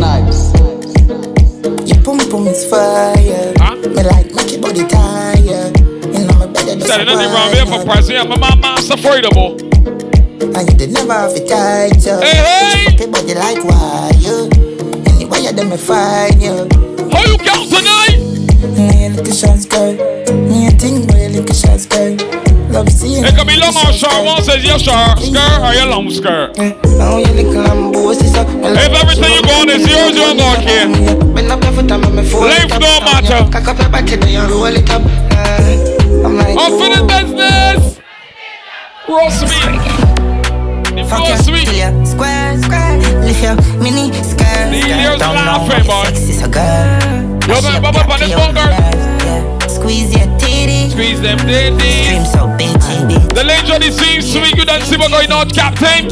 Your 1.85 2.03
pum 2.03 2.19
pum 2.31 2.47
is 2.47 2.69
fire. 2.71 3.53
Huh? 3.59 3.75
Me 3.77 4.03
like 4.03 4.33
make 4.35 4.53
your 4.53 4.61
body 4.63 4.87
tired. 4.87 5.79
You 5.79 6.27
know 6.27 6.39
my 6.39 6.47
better 6.47 6.81
Said 6.81 7.05
nothing 7.05 7.31
wrong 7.31 7.53
here 7.53 7.67
for 7.67 7.83
Prezi. 7.85 8.19
I'm 8.19 8.31
a 8.31 8.39
man, 8.39 8.61
master 8.61 8.97
Friday. 8.97 9.29
And 9.37 10.71
you 10.71 10.77
did 10.77 10.93
never 10.93 11.13
have 11.13 11.35
tight, 11.47 12.05
yo. 12.05 12.21
Hey, 12.21 12.87
hey. 12.87 12.97
Your 12.99 13.09
body 13.09 13.35
like 13.35 13.65
wire. 13.65 14.49
Anyway, 15.11 15.41
you 15.41 15.53
them 15.53 15.71
me 15.71 15.77
fine, 15.77 16.41
yo. 16.41 16.69
How 17.11 17.25
you 17.25 17.39
count 17.39 17.69
tonight? 17.69 18.19
Me 18.77 19.07
a 19.07 19.11
little 19.11 19.35
shots, 19.35 19.67
girl. 19.67 19.93
Me 20.33 20.69
a 20.69 20.71
thing, 20.71 21.07
seeing 23.73 23.89
It 23.89 23.91
could 23.91 23.91
be 23.91 23.91
long 23.91 23.91
or 23.91 23.93
short. 23.93 24.25
One 24.25 24.43
says 24.45 24.65
yes, 24.65 24.83
short 24.83 25.19
skirt 25.19 25.61
or 25.63 25.73
your 25.75 25.87
long 25.87 26.11
skirt. 26.11 26.59
Eh, 26.59 26.73
now 26.99 27.19
you 27.19 27.33
little 27.33 27.63
lambo, 27.65 28.15
sister. 28.15 28.45
If 28.47 28.93
everything 28.93 29.33
you 29.33 29.43
got 29.43 29.69
is 29.69 29.87
yours, 29.89 30.15
you 30.15 30.23
don't 30.23 30.37
go 30.37 30.55
care. 30.63 30.89
Bend 31.35 31.49
your 31.49 31.73
foot 31.73 31.91
and 31.91 32.03
make 32.03 32.15
me 32.15 32.31
fall. 32.31 32.43
Length 32.43 32.79
don't 32.79 33.05
matter. 33.05 33.51
Cock 33.51 33.69
up 33.69 33.79
your 33.79 33.91
body, 33.91 34.17
then 34.17 34.29
you 34.29 34.43
roll 34.47 34.67
it 34.67 34.91
up. 34.91 35.03
I'm 36.25 36.39
Unfinished 36.39 37.07
business. 37.07 38.01
Roast 39.09 39.43
me. 39.47 39.61
Roast 41.07 41.51
me. 41.51 41.65
Square, 42.05 42.63
square. 42.63 42.99
Lift 43.23 43.43
your 43.43 43.57
mini 43.83 44.13
skirt. 44.23 44.71
The 44.71 44.81
skirt 44.81 44.99
ears 45.03 45.19
down 45.21 45.35
low, 45.35 45.45
laughing, 45.45 45.87
boy. 45.87 46.27
Girl. 46.47 47.17
Yo, 47.47 47.61
man, 47.63 47.73
your 47.73 47.83
bubble 47.83 48.13
on 48.13 48.19
up 48.21 48.31
bunker. 48.31 48.55
nerve, 48.55 48.95
yeah. 48.95 49.16
Squeeze 49.87 50.11
your 50.19 50.27
titty. 50.43 50.91
Squeeze 50.91 51.21
them 51.23 51.39
titties. 51.47 52.11
Dream 52.11 52.25
so 52.27 52.51
bitchy. 52.59 53.07
The 53.31 53.45
lady 53.47 53.71
on 53.71 53.79
the 53.79 53.95
scene, 53.95 54.19
sweet. 54.19 54.59
You 54.59 54.65
don't 54.67 54.83
see 54.83 54.97
what 54.99 55.15
going 55.15 55.31
on, 55.31 55.47
Captain. 55.55 56.11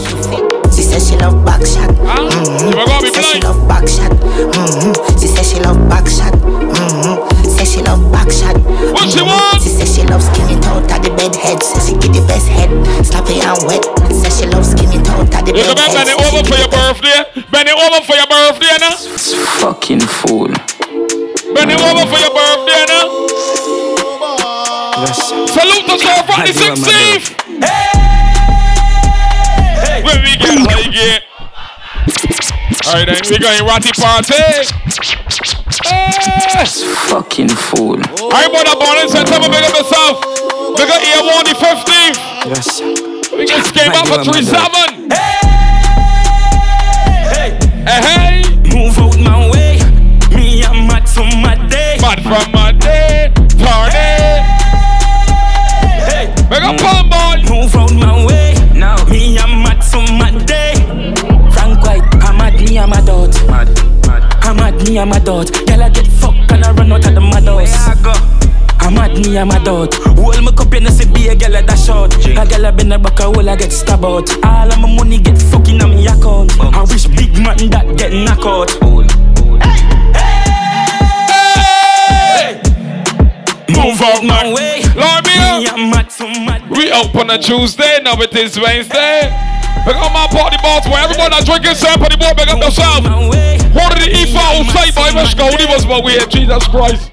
She 0.71 0.82
says 0.87 1.11
she 1.11 1.17
love 1.19 1.43
back 1.44 1.59
shot. 1.67 1.91
Huh? 2.06 2.23
You 2.23 2.71
are 2.79 2.87
gonna 2.87 3.03
be 3.03 3.11
Say 3.11 3.23
she 3.35 3.41
love 3.43 3.67
back 3.67 3.82
shot. 3.91 4.15
Mm-hmm. 4.15 5.19
She 5.19 5.26
says 5.26 5.47
she 5.50 5.59
love 5.59 5.82
back 5.91 6.06
shot. 6.06 6.35
Mm-hmm. 6.38 7.50
Say 7.50 7.65
she 7.67 7.82
love 7.82 7.99
back 8.15 8.31
shot. 8.31 8.55
What 8.94 9.11
she 9.11 9.19
Mhm. 9.19 9.26
want? 9.26 9.59
She 9.62 9.71
says 9.75 9.91
she 9.91 10.03
loves 10.06 10.26
skinny 10.31 10.55
toe 10.62 10.79
at 10.94 11.03
the 11.03 11.11
bed 11.19 11.35
head. 11.35 11.59
Says 11.62 11.91
she 11.91 11.94
get 11.99 12.15
the 12.15 12.23
best 12.31 12.47
head. 12.47 12.71
Slap 13.03 13.26
it 13.26 13.43
and 13.43 13.59
wet. 13.67 13.82
Says 14.15 14.38
she 14.38 14.47
loves 14.47 14.71
skinny 14.71 15.03
toe 15.03 15.19
at 15.35 15.43
the 15.47 15.50
You 15.50 15.67
bed 15.67 15.75
can 15.75 15.79
head. 15.82 15.94
bend 15.99 16.09
it 16.11 16.19
Says 16.19 16.31
over 16.31 16.43
for 16.47 16.59
your 16.62 16.71
birthday. 16.71 17.19
Bend 17.50 17.67
it 17.67 17.75
over 17.75 17.99
for 18.06 18.15
your 18.15 18.31
birthday, 18.31 18.75
now. 18.79 18.94
Fucking 19.59 20.00
fool. 20.06 20.55
Bend 21.54 21.70
it 21.70 21.80
over 21.80 22.06
for 22.10 22.18
your 22.18 22.34
birthday, 22.34 22.84
now. 22.90 23.06
Salute 25.46 25.86
to 25.86 25.94
Sir 25.98 26.23
Friday 26.26 26.52
16th. 26.52 27.26
When 30.04 30.18
we 30.23 30.37
get 30.37 30.58
high 30.66 30.88
get. 30.90 31.23
Alright 32.87 33.06
then, 33.06 33.23
we 33.30 33.38
going 33.38 33.64
ratty 33.64 33.92
party. 33.92 34.34
Hey. 35.84 36.64
Fucking 37.08 37.49
fool. 37.49 37.99
I 38.32 38.49
bought 38.50 38.68
a 38.68 38.76
born 38.76 38.99
in 38.99 39.08
September, 39.08 39.49
big 39.49 39.64
up 39.64 39.75
yourself. 39.75 40.25
We 40.78 40.84
got 40.87 41.00
here 41.00 41.23
on 41.23 41.44
the 41.44 41.54
15th. 41.54 42.18
We 43.37 43.44
just 43.46 43.73
came 43.75 43.92
up 43.92 44.06
for 44.08 44.25
3 44.25 44.42
7. 44.42 45.11
Hey, 47.30 47.58
hey. 47.87 48.42
Move 48.75 48.99
out 48.99 49.18
my 49.20 49.50
way. 49.50 49.78
Me, 50.34 50.64
I'm 50.64 50.87
mad 50.87 51.08
from 51.08 51.28
my 52.23 52.23
day. 52.23 52.23
From 52.23 52.52
my 52.52 52.73
day. 52.73 53.33
Party. 53.59 53.97
Hey, 56.04 56.26
Big 56.49 56.62
up 56.62 56.76
mm. 56.76 56.83
Palm 56.83 57.09
Boy. 57.09 57.42
move 57.50 57.75
out 57.75 57.92
my 57.94 58.26
way. 58.26 58.54
Now, 58.75 59.02
me, 59.06 59.38
I'm 59.38 59.62
mad 59.62 59.83
from 59.83 60.18
my 60.18 60.30
day. 60.44 60.75
Frank 61.52 61.83
White, 61.83 62.02
I'm 62.23 62.37
mad, 62.37 62.61
me, 62.61 62.78
I'm 62.78 62.90
mad 62.90 63.09
out. 63.09 63.35
Mad, 63.49 63.68
mad. 64.06 64.44
I'm 64.44 64.56
mad, 64.56 64.87
me, 64.87 64.99
I'm 64.99 65.09
mad 65.09 65.28
out. 65.28 65.50
Girl, 65.66 65.83
I 65.83 65.88
get 65.88 66.06
fucked 66.06 66.52
and 66.52 66.64
I 66.64 66.73
run 66.73 66.92
out 66.92 67.06
of 67.06 67.14
the 67.14 67.21
mad 67.21 67.44
house. 67.44 68.44
I'm 68.80 68.94
mad, 68.94 69.16
me, 69.16 69.38
I'm 69.38 69.50
a 69.50 69.56
out. 69.71 69.94
Hold 69.94 70.44
my 70.44 70.52
cup, 70.52 70.75
you 70.75 70.80
know, 70.80 70.90
see, 70.90 71.11
be 71.11 71.28
a 71.28 71.35
girl 71.35 71.56
at 71.56 71.66
that 71.66 71.78
shot. 71.78 72.14
A 72.26 72.44
girl, 72.47 72.66
I 72.66 72.71
been 72.71 72.92
a 72.92 72.99
back, 72.99 73.18
a 73.18 73.23
hole, 73.25 73.49
I 73.49 73.56
get 73.56 73.73
stabbed 73.73 74.04
out. 74.04 74.28
All 74.44 74.71
of 74.71 74.78
my 74.78 74.94
money 74.94 75.18
get 75.18 75.40
fucking 75.40 75.80
on 75.80 75.90
me 75.90 76.06
account. 76.06 76.52
I 76.61 76.83
wish 76.83 77.06
big 77.06 77.33
man 77.40 77.56
that 77.71 77.97
get 77.97 78.12
knocked 78.12 78.44
out. 78.44 79.13
Move 83.85 84.00
out 84.00 84.25
my 84.25 84.49
way. 84.49 84.81
Lord, 84.97 85.29
me 85.29 85.37
Me, 85.37 85.67
up. 85.69 85.76
I'm 85.76 85.91
mad 85.91 86.09
from. 86.09 86.33
We 86.73 86.91
open 86.91 87.29
on 87.29 87.38
Tuesday, 87.38 88.00
now 88.00 88.17
it 88.17 88.35
is 88.35 88.59
Wednesday. 88.59 89.29
Big 89.85 89.97
up 90.00 90.09
my 90.11 90.26
party 90.33 90.57
boss, 90.64 90.88
boy. 90.88 90.97
Everybody 90.97 91.29
that's 91.29 91.45
drinking 91.45 91.76
party 92.00 92.17
boy, 92.17 92.33
big 92.33 92.49
up 92.49 92.64
yourself. 92.64 93.05
What 93.05 93.93
did 93.93 94.09
the 94.09 94.17
E 94.17 94.33
for 94.33 94.41
outside, 94.41 94.95
boy? 94.95 95.12
Let's 95.12 95.35
go. 95.35 95.53
He 95.57 95.67
was 95.67 95.85
my 95.85 96.00
way, 96.00 96.17
Jesus 96.33 96.67
Christ. 96.69 97.12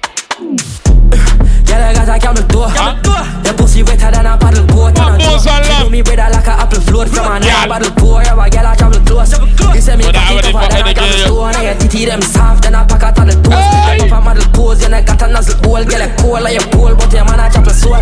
Girl, 1.72 1.80
I 1.80 1.94
got 1.96 2.04
a 2.04 2.20
camel 2.20 2.44
toe. 2.52 2.68
Huh? 2.68 3.00
Your 3.48 3.54
pussy 3.56 3.80
wetter 3.82 4.12
than 4.12 4.28
a 4.28 4.36
paddle 4.36 4.68
boat. 4.68 4.92
And 4.92 5.16
a 5.16 5.32
are 5.32 5.64
She 5.64 5.72
do 5.80 5.88
me 5.88 6.02
better 6.04 6.28
like 6.28 6.44
a 6.44 6.60
apple 6.60 6.84
float. 6.84 7.08
From 7.08 7.24
a 7.24 7.40
yeah. 7.40 7.64
paddle 7.64 7.88
pour. 7.96 8.20
Yeah, 8.20 8.36
a 8.36 8.44
girl 8.52 8.68
a 8.68 8.76
travel 8.76 9.00
close. 9.08 9.32
He 9.72 9.80
said 9.80 9.96
me 9.96 10.04
I 10.04 10.12
cocky 10.12 10.52
tougher 10.52 10.68
than 10.68 10.84
a 10.84 10.92
gravel 10.92 11.16
stone. 11.24 11.56
And 11.56 11.64
your 11.64 11.76
titty 11.80 12.04
them 12.04 12.20
soft, 12.20 12.68
then 12.68 12.76
I 12.76 12.84
pack 12.84 13.08
out 13.08 13.18
all 13.18 13.24
the 13.24 13.32
toes. 13.40 13.56
Hey. 13.56 14.04
Like 14.04 14.12
up 14.12 14.20
a 14.20 14.20
model 14.20 14.44
pose, 14.52 14.84
and 14.84 14.94
I 14.94 15.00
got 15.00 15.22
a 15.24 15.28
nozzle 15.32 15.56
hole. 15.64 15.84
Get 15.88 16.04
a 16.04 16.12
coal 16.20 16.44
like 16.44 16.60
a 16.60 16.64
pole, 16.68 16.92
but 16.92 17.08
your 17.08 17.24
man 17.24 17.40
a 17.40 17.48
chop 17.48 17.64
a 17.64 17.72
soul. 17.72 17.96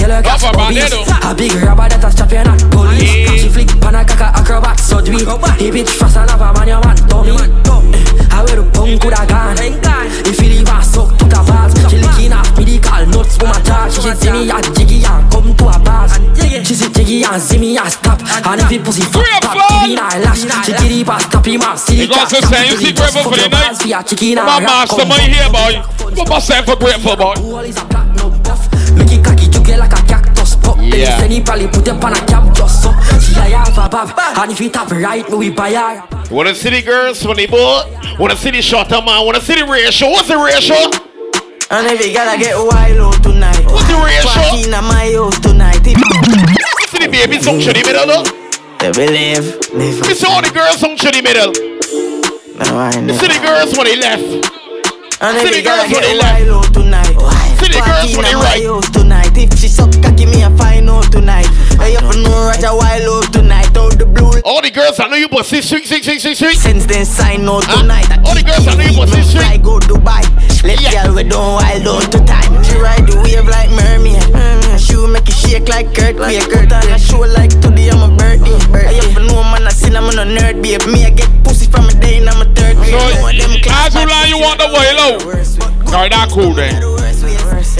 Girl, 0.00 0.08
you 0.08 0.24
got 0.24 0.40
Up 0.40 0.56
a. 0.56 1.28
A 1.28 1.34
big 1.36 1.52
rubber 1.60 1.92
that 1.92 2.04
a 2.04 2.08
strap 2.08 2.32
you 2.32 2.40
not 2.40 2.56
police. 2.72 3.36
She 3.36 3.52
flick 3.52 3.68
pan 3.84 4.00
a 4.00 4.04
caca 4.04 4.32
acrobat 4.32 4.80
surgery. 4.80 5.20
He 5.60 5.68
bitch 5.68 5.92
fast 5.92 6.16
and 6.16 6.30
have 6.32 6.40
a 6.40 6.52
man, 6.56 6.68
your 6.72 6.80
man 6.80 6.96
dummy. 7.04 7.63
She 14.44 14.50
see 14.50 14.84
jiggy 14.84 15.04
and 15.06 15.30
come 15.32 15.56
to 15.56 15.64
a 15.68 15.78
bars. 15.80 16.20
She 16.36 16.74
see 16.74 16.92
jiggy 16.92 17.24
and 17.24 17.40
see 17.40 17.58
me 17.58 17.76
and 17.78 17.90
stop. 17.90 18.20
And 18.20 18.60
if 18.60 18.72
it 18.72 18.84
pussy 18.84 19.02
fuck 19.02 19.24
Great 19.24 19.44
up, 19.44 19.56
give 19.56 19.88
me 19.88 19.96
a 19.96 20.20
lash. 20.20 20.44
She 20.66 20.72
kitty 20.72 21.04
pass, 21.04 21.26
tap 21.28 21.46
him 21.46 21.62
off. 21.62 21.78
See 21.78 22.00
You 22.00 22.08
got 22.08 22.28
to 22.28 22.42
say, 22.46 22.68
you 22.68 22.76
see 22.76 22.92
grateful 22.92 23.22
for 23.24 23.36
the 23.36 23.48
night. 23.48 23.78
Come 23.80 24.48
on, 24.48 24.62
master, 24.62 25.06
man, 25.06 25.30
here, 25.30 25.48
boy. 25.48 25.80
Put 26.14 26.28
myself 26.28 26.66
for 26.66 26.76
grateful, 26.76 27.16
boy. 27.16 27.34
Make 28.94 29.10
it 29.10 29.24
cocky, 29.24 29.46
you 29.46 29.64
get 29.64 29.78
like 29.78 29.92
a 29.92 30.02
cactus 30.06 30.56
pop. 30.56 30.76
Then 30.76 30.92
Yeah. 30.92 31.16
he 31.26 31.34
send 31.34 31.46
probably 31.46 31.68
put 31.68 31.84
them 31.84 31.98
on 32.04 32.12
a 32.12 32.20
cap 32.26 32.54
just 32.54 32.82
so. 32.82 32.92
She 33.18 33.32
a 33.40 33.48
have 33.48 33.78
a 33.78 33.88
bab, 33.88 34.38
and 34.38 34.52
if 34.52 34.60
it 34.60 34.72
tap 34.72 34.90
right, 34.90 35.28
we 35.30 35.50
buy 35.50 35.72
her. 35.72 36.04
Wanna 36.30 36.54
see 36.54 36.70
the 36.70 36.82
girls 36.82 37.22
from 37.22 37.36
the 37.36 37.46
boat? 37.46 37.86
Wanna 38.18 38.36
see 38.36 38.50
the 38.50 38.62
shorter 38.62 39.00
man? 39.02 39.24
Wanna 39.26 39.40
see 39.40 39.56
the 39.56 39.66
ratio? 39.66 40.10
What's 40.10 40.28
the 40.28 40.36
ratio? 40.36 41.13
And 41.74 41.86
if 41.90 42.06
you 42.06 42.14
gotta 42.14 42.38
get 42.38 42.54
wild 42.56 42.98
out 43.02 43.22
tonight, 43.22 43.64
What's 43.66 43.88
the 43.90 43.98
ratio? 43.98 44.62
in 44.62 44.70
my 44.86 45.10
house 45.10 45.38
tonight. 45.40 45.82
See 45.82 46.98
the 47.02 47.08
baby 47.10 47.38
function 47.42 47.74
in 47.74 47.82
the 47.82 47.90
middle, 47.90 48.06
though? 48.06 48.24
you 48.86 48.92
believe, 48.92 49.44
see 50.06 50.26
all 50.26 50.40
the 50.42 50.50
girls 50.54 50.78
function 50.80 51.10
in 51.18 51.24
the 51.24 51.30
middle. 51.34 51.50
No, 52.54 52.78
I 52.78 52.94
know. 53.00 53.14
See 53.18 53.26
the 53.26 53.40
girls 53.42 53.76
when 53.76 53.86
they 53.90 53.96
left. 53.98 54.22
And 55.20 55.38
See 55.38 55.46
if 55.46 55.50
the 55.50 55.58
you 55.58 55.64
gotta 55.64 55.90
girls 55.90 55.92
when 55.94 56.02
they 56.02 56.14
get 56.14 56.22
left. 56.22 56.46
wild 56.46 56.64
out 56.64 56.74
tonight, 56.74 57.16
the 57.74 57.82
girls 57.82 58.14
party 58.14 58.16
when 58.16 58.26
in 58.26 58.38
my 58.38 58.44
right. 58.44 58.64
house 58.64 58.90
tonight. 58.90 59.32
If 59.36 59.58
she 59.58 59.68
suck 59.68 59.90
cocky, 60.02 60.26
me 60.26 60.42
a 60.42 60.50
find 60.56 60.88
out 60.90 61.10
tonight. 61.10 61.48
I 61.78 61.94
have 61.98 62.06
to 62.10 62.16
know 62.22 62.46
Roger 62.46 62.74
wild 62.74 63.32
tonight. 63.32 63.76
Out 63.76 63.98
the 63.98 64.06
blue. 64.06 64.30
All 64.44 64.62
the 64.62 64.70
girls, 64.70 65.00
I 65.00 65.08
know 65.08 65.16
you 65.16 65.28
but 65.28 65.44
six, 65.46 65.66
six, 65.66 65.88
six, 65.88 66.06
six, 66.06 66.22
six, 66.22 66.38
six. 66.38 66.58
Since 66.62 66.86
then 66.86 67.04
sign 67.04 67.48
out 67.48 67.64
tonight. 67.64 68.10
I 68.10 68.16
All 68.22 68.34
the 68.34 68.40
keep 68.44 68.54
girls 68.54 68.66
are 68.68 68.76
me 68.76 68.86
doing 68.88 69.00
weak, 69.00 69.10
position. 69.10 69.40
Fly 69.40 69.56
go 69.58 69.78
Dubai. 69.80 70.22
Let 70.64 70.80
Yeah. 70.80 71.04
girl 71.04 71.14
we 71.16 71.24
don't 71.24 71.54
wild 71.60 71.86
out 71.88 72.12
to 72.12 72.18
time. 72.24 72.52
She 72.64 72.76
ride 72.78 73.04
the 73.06 73.16
wave 73.20 73.44
like 73.48 73.70
mermaid. 73.70 74.22
Mm, 74.32 74.78
She 74.78 74.94
make 75.10 75.28
it 75.28 75.34
shake 75.34 75.68
like 75.68 75.92
Kurt. 75.94 76.16
Like 76.16 76.40
Kurt 76.48 76.72
on 76.72 76.86
a 76.88 76.98
show 76.98 77.20
like 77.20 77.50
today 77.60 77.90
I'm 77.90 78.00
a 78.00 78.08
birthday. 78.16 78.54
I 78.72 78.94
have 79.00 79.14
to 79.16 79.22
know 79.26 79.42
man 79.44 79.66
I 79.66 79.70
seen 79.70 79.96
I'm 79.96 80.04
on 80.08 80.18
a 80.18 80.24
nerd 80.24 80.62
babe. 80.62 80.84
Me 80.86 81.04
I 81.04 81.10
get 81.10 81.28
pussy 81.44 81.66
from 81.66 81.88
a 81.88 81.94
day 81.94 82.18
and 82.18 82.28
I'm 82.30 82.40
a 82.40 82.44
third 82.54 82.76
grade. 82.76 82.92
So, 82.92 83.20
Know 83.20 83.32
them 83.32 83.52
as 83.68 83.94
you 83.94 84.06
lie, 84.06 84.26
you 84.28 84.38
want 84.38 84.58
the 84.60 84.68
way 84.72 84.90
low. 84.96 85.73
Alright, 85.94 86.10
that 86.10 86.26
cool 86.34 86.52
then. 86.52 86.82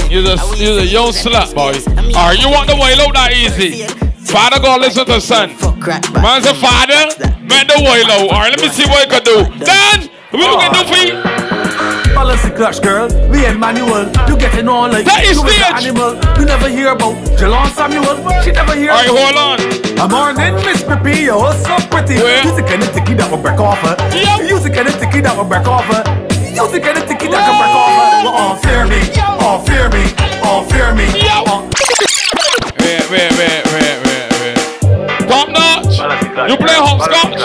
You're 0.06 0.22
a, 0.22 0.38
you're 0.54 0.78
a 0.78 0.86
young 0.86 1.10
slut, 1.10 1.50
boy. 1.50 1.74
Alright, 2.14 2.38
you 2.38 2.46
want 2.46 2.70
the 2.70 2.78
way 2.78 2.94
low 2.94 3.10
that 3.10 3.34
easy. 3.34 3.90
Father 4.30 4.62
go 4.62 4.78
listen 4.78 5.04
to 5.06 5.20
son. 5.20 5.50
Man's 6.22 6.46
a 6.46 6.54
father, 6.54 7.10
man 7.42 7.66
the 7.66 7.82
way 7.82 8.06
low. 8.06 8.30
Alright, 8.30 8.54
let 8.54 8.62
me 8.62 8.70
see 8.70 8.86
what 8.86 9.02
you 9.02 9.18
can 9.18 9.24
do. 9.26 9.36
Dan, 9.66 10.06
what 10.30 10.46
you 10.46 10.58
can 10.62 10.70
do 10.70 10.82
for 10.86 11.00
you? 11.02 11.14
The 12.34 12.50
clutch, 12.56 12.82
girl. 12.82 13.06
We 13.30 13.46
ain't 13.46 13.60
manual. 13.60 14.06
You 14.28 14.36
getting 14.36 14.68
on 14.68 14.90
like 14.90 15.06
That 15.06 15.22
is 15.22 15.38
you 15.38 15.46
an 15.46 15.74
animal. 15.74 16.14
You 16.38 16.46
never 16.46 16.68
hear 16.68 16.90
about 16.90 17.14
Jalon 17.38 17.70
Samuel. 17.74 18.18
She 18.42 18.50
never 18.50 18.74
hear. 18.74 18.90
Alright, 18.90 19.10
hold 19.10 19.38
on. 19.38 19.58
I'm 19.98 20.10
morning, 20.10 20.54
Miss 20.66 20.82
Pippi, 20.82 21.26
you're 21.30 21.52
so 21.62 21.78
pretty. 21.90 22.18
Where? 22.22 22.42
Music 22.44 22.66
and 22.70 22.82
the 22.82 22.90
ticky 22.94 23.14
that 23.14 23.30
will 23.30 23.42
break 23.42 23.58
off 23.60 23.78
her. 23.82 23.96
Yep. 24.14 24.46
Music 24.46 24.76
and 24.76 24.88
the 24.88 24.92
ticky 24.98 25.20
that 25.20 25.36
will 25.36 25.44
break 25.44 25.66
off 25.66 25.84
her. 25.86 26.23
Music 26.54 26.86
and 26.86 26.96
the 26.96 27.02
ticky 27.02 27.26
that 27.34 27.42
will 27.50 27.58
break 27.58 27.74
off 27.74 28.30
oh, 28.30 28.54
fear 28.62 28.86
me, 28.86 29.02
oh, 29.42 29.58
fear 29.66 29.90
me, 29.90 30.06
oh, 30.46 30.62
fear 30.70 30.94
me. 30.94 31.02
Yep. 31.10 31.50
Oh. 31.50 31.66
Wait, 32.78 33.02
wait, 33.10 33.34
wait, 33.34 33.66
wait, 33.74 33.98
wait, 34.06 34.30
wait. 34.38 34.54
Top 35.26 35.50
notch. 35.50 35.98
You 36.46 36.54
play 36.54 36.78
hopscotch. 36.78 37.42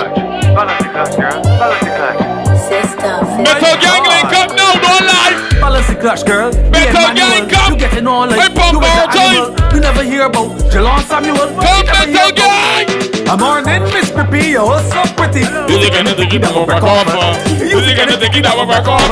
Metal 3.41 3.75
gang 3.81 4.05
link 4.05 4.29
up 4.29 4.53
now, 4.53 4.77
don't 4.77 5.01
lie. 5.01 5.57
Balance 5.59 5.87
the 5.87 5.97
clutch, 5.99 6.23
girl. 6.23 6.53
We 6.53 6.69
Better 6.69 7.09
ain't 7.09 7.17
gang, 7.17 7.49
come. 7.49 7.73
You 7.73 7.79
getting 7.79 8.05
on 8.05 8.29
like 8.29 8.45
you 8.45 8.53
is 8.53 8.61
all 8.61 8.77
an 8.77 9.09
animal. 9.09 9.73
You 9.73 9.79
never 9.81 10.03
hear 10.03 10.25
about 10.25 10.53
Jalon 10.69 11.01
Samuel. 11.09 11.49
Come, 11.57 11.81
You 11.81 11.83
never 11.83 12.05
hear 12.05 12.13
metal 12.13 12.35
gang. 12.37 13.08
I'm 13.29 13.37
morning, 13.37 13.83
Miss 13.93 14.09
Pippi, 14.09 14.57
you're 14.57 14.81
so 14.89 15.05
pretty. 15.13 15.45
Music 15.69 15.93
and 15.93 16.07
the 16.07 16.15
ticky 16.17 16.39
that 16.41 16.49
will 16.49 16.65
break 16.65 16.81
off. 16.81 17.05
Music 17.61 17.97
and 18.01 18.09
the 18.09 18.17
ticky 18.17 18.41
that 18.41 18.57
will 18.57 18.65
break 18.65 18.87
off. 18.89 19.05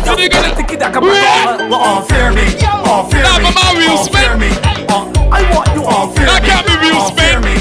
Music 0.00 0.32
and 0.32 0.44
the 0.48 0.56
Ticky 0.56 0.76
that 0.80 0.90
can 0.96 1.02
break 1.04 1.20
off 1.20 1.60
her. 1.60 1.68
Well, 1.68 1.80
oh, 1.84 2.00
fear 2.08 2.32
me, 2.32 2.48
oh, 2.88 3.04
fear 3.12 3.20
Nah, 3.20 3.36
me, 3.36 3.44
but 3.44 3.54
my 3.54 3.68
Smith. 4.00 4.16
fear 4.16 4.32
me. 4.40 4.50
Oh, 4.88 5.12
I 5.28 5.44
want 5.52 5.68
you, 5.76 5.84
oh, 5.84 6.08
fear 6.16 6.24
That 6.26 6.40
me. 6.40 6.48
can't 6.48 6.64
be 6.64 6.74
fear 7.14 7.38
me. 7.44 7.54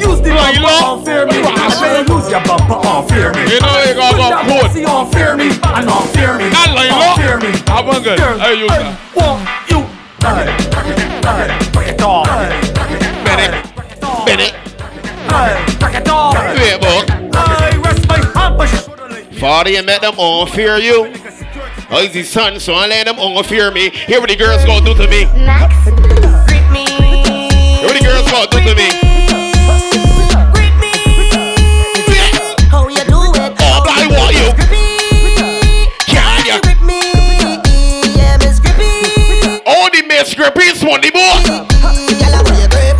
Use 0.00 0.20
the 0.24 0.32
bumper, 0.32 0.64
oh, 0.64 1.04
fear 1.04 1.28
me. 1.28 1.38
I 1.44 1.68
better 1.76 2.08
use 2.08 2.26
your 2.32 2.40
bumper, 2.48 2.80
oh, 2.80 3.04
fear 3.04 3.30
me. 3.36 3.44
You 3.52 3.60
know 3.60 3.76
you 3.84 3.94
gotta 3.94 4.16
Put 4.16 4.32
go 4.32 4.40
good. 4.48 4.64
pussy, 4.64 4.82
oh, 4.88 5.04
fear 5.12 5.36
me. 5.36 5.52
And 5.60 5.84
oh, 5.92 6.08
fear 6.16 6.32
me. 6.40 6.48
Not 6.48 6.72
like, 6.72 6.88
oh, 6.88 7.14
fear 7.20 7.36
me. 7.38 7.52
One 7.84 8.02
good. 8.02 8.16
I 8.18 8.56
sir. 8.56 8.96
want 9.14 9.53
you 19.44 19.50
Father, 19.50 19.70
you 19.70 19.82
met 19.82 20.00
them 20.00 20.14
all 20.16 20.46
fear 20.46 20.78
you. 20.78 21.12
Oh, 21.90 22.00
he's 22.02 22.14
his 22.14 22.30
son, 22.30 22.58
so 22.58 22.72
I 22.72 22.86
let 22.86 23.04
them 23.04 23.18
all 23.18 23.42
fear 23.42 23.70
me. 23.70 23.90
Hear 23.90 24.20
what 24.20 24.30
the 24.30 24.36
girls 24.36 24.64
gonna 24.64 24.84
do 24.86 24.94
to 24.94 25.06
me. 25.06 25.26
Max, 25.44 25.84
grip 25.84 26.64
me. 26.72 26.86
Hear 26.88 27.84
what 27.84 27.92
the 27.92 28.04
girls 28.04 28.30
gonna 28.32 28.48
do 28.48 28.58
to 28.64 28.74
me. 28.74 28.88
Grip 30.56 30.74
me. 30.80 30.96
How 32.72 32.88
you 32.88 33.04
do 33.04 33.20
it? 33.36 33.52
Oh, 33.60 33.84
but 33.84 33.92
I 33.92 34.08
want 34.08 34.32
you. 34.32 34.48
Can 36.08 36.46
ya? 36.46 36.60
Grip 36.64 36.80
me. 36.80 37.00
Yeah, 38.16 38.38
Miss 38.40 38.58
Grippy. 38.60 39.60
All 39.66 39.84
oh, 39.84 39.90
the 39.92 40.06
miss 40.08 40.34
grippies 40.34 40.80
want 40.82 41.02
the 41.02 41.10
boy. 41.10 41.20
Gyal, 42.16 42.32
I 42.32 42.42
want 42.42 42.62
you 42.62 42.68
grip. 42.68 42.94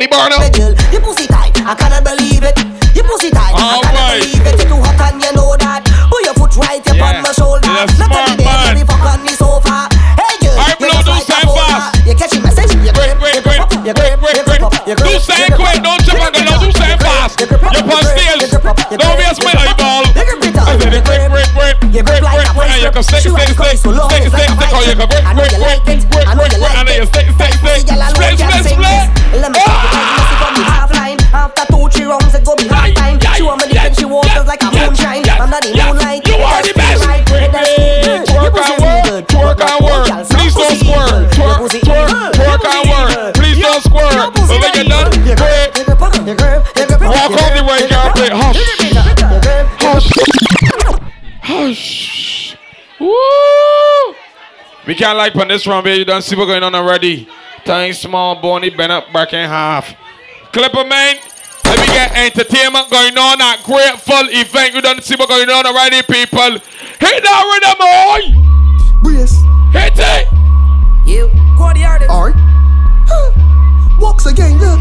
That 0.00 0.10
pop 0.10 0.20
up 0.20 0.28
on 0.28 0.28
the 0.28 0.28
bar 0.28 0.28
now. 0.30 0.40
me, 0.40 0.50
girl. 0.50 0.72
Your 0.92 1.02
pussy 1.02 1.26
tight, 1.26 1.56
I 1.64 1.74
cannot 1.74 2.04
believe 2.04 2.44
it. 2.44 2.56
Your 2.94 3.04
pussy 3.04 3.30
tight, 3.30 3.54
I 3.56 3.80
cannot 3.80 3.96
Alright. 3.96 4.20
believe 4.22 4.46
it. 4.46 4.54
You 4.60 4.66
too 4.68 4.80
hot 4.80 5.00
and 5.12 5.22
you 5.22 5.32
know 5.32 5.56
that. 5.56 5.82
Put 6.10 6.22
your 6.24 6.34
foot 6.36 6.52
right 6.56 6.80
Yeah. 6.84 7.02
on 7.04 7.22
my 7.22 7.32
shoulder. 7.32 7.66
You're 7.66 7.86
Not 7.98 8.12
every 8.12 8.36
day, 8.40 8.44
man. 8.46 8.74
me 8.76 8.82
fuck 8.84 9.04
on 9.04 9.20
the 9.24 9.32
sofa. 9.36 9.88
Hey, 10.16 10.34
girl, 10.42 10.56
you 10.56 10.76
blow, 10.80 11.00
do 11.02 11.10
like 11.12 11.24
a 11.24 11.32
something 11.32 11.56
fast. 11.56 12.06
You 12.06 12.14
catch 12.14 12.32
the 12.32 12.40
message? 12.40 12.72
You 12.76 12.92
Quick, 12.96 13.12
grip, 13.18 13.42
quick, 13.44 13.60
you 13.84 13.92
grip 13.92 14.10
you 14.16 14.16
grip, 14.16 14.36
you 14.36 14.44
grip 14.46 14.62
you 14.86 14.94
grip, 14.96 14.96
Do 14.96 15.08
you 15.10 15.20
grip 15.26 15.54
quick. 15.58 15.78
Don't 15.82 16.00
you 16.00 16.06
jump 16.06 16.22
on 16.22 16.32
grip 16.32 16.46
the 16.46 16.52
low. 16.52 16.60
Do 16.60 16.66
you 16.66 16.72
grip, 16.76 17.00
fast. 17.02 17.34
you 17.40 17.46
grip 17.46 17.62
on 17.66 17.72
you 17.76 17.82
grip, 17.82 18.04
stage. 18.06 18.40
you 18.40 18.58
grip 18.62 18.76
you 18.90 18.96
Don't 18.96 19.14
grip, 19.14 19.18
be 19.18 19.24
a 19.26 19.28
you 19.28 19.36
smell 19.36 19.56
grip 19.58 19.70
eyeball. 19.76 20.02
You 20.06 20.24
grip 20.26 20.44
it 20.46 20.56
up, 20.56 20.66
I 20.66 20.74
said 20.78 20.92
you 20.92 20.98
it 20.98 21.04
quick, 21.04 21.20
grip. 21.28 21.48
quick. 21.56 21.76
You 21.92 22.02
grip 22.06 22.22
like 22.22 22.46
a. 22.46 22.62
And 22.66 22.82
you 22.82 22.90
can 22.94 23.02
stick, 23.02 23.22
grip. 23.26 23.42
stick, 23.42 23.58
stick. 23.58 23.74
it 23.74 23.78
so 23.82 23.90
long, 23.90 24.08
Stick, 24.10 24.30
stick, 24.30 24.48
stick. 24.48 24.70
Oh, 24.72 24.82
you 24.86 24.94
can 24.96 25.08
grip. 25.10 25.24
quick, 25.36 25.45
can't 54.96 55.18
like 55.18 55.36
on 55.36 55.48
this 55.48 55.66
round, 55.66 55.84
baby. 55.84 55.98
You 55.98 56.04
don't 56.04 56.22
see 56.22 56.34
what's 56.36 56.48
going 56.48 56.62
on 56.62 56.74
already. 56.74 57.28
Tiny, 57.64 57.92
small, 57.92 58.40
bony, 58.40 58.70
bent 58.70 58.92
up, 58.92 59.12
back 59.12 59.32
in 59.32 59.48
half. 59.48 59.94
Clipper, 60.52 60.84
man. 60.84 61.16
Let 61.64 61.80
me 61.80 61.86
get 61.86 62.12
entertainment 62.16 62.88
going 62.90 63.18
on 63.18 63.40
at 63.40 63.62
grateful 63.64 64.28
event. 64.30 64.74
You 64.74 64.80
don't 64.80 65.02
see 65.02 65.16
what's 65.16 65.30
going 65.30 65.50
on 65.50 65.66
already, 65.66 66.02
people. 66.02 66.58
Hit 66.98 67.22
that 67.22 67.42
rhythm, 67.52 67.76
boy. 67.82 69.10
Brace. 69.10 69.36
Hit 69.72 69.98
it. 69.98 70.28
You, 71.06 71.28
go 71.58 71.72
the 71.74 71.84
artist. 71.84 72.10
Alright. 72.10 72.36
Walks 74.00 74.26
again, 74.26 74.58
look. 74.58 74.80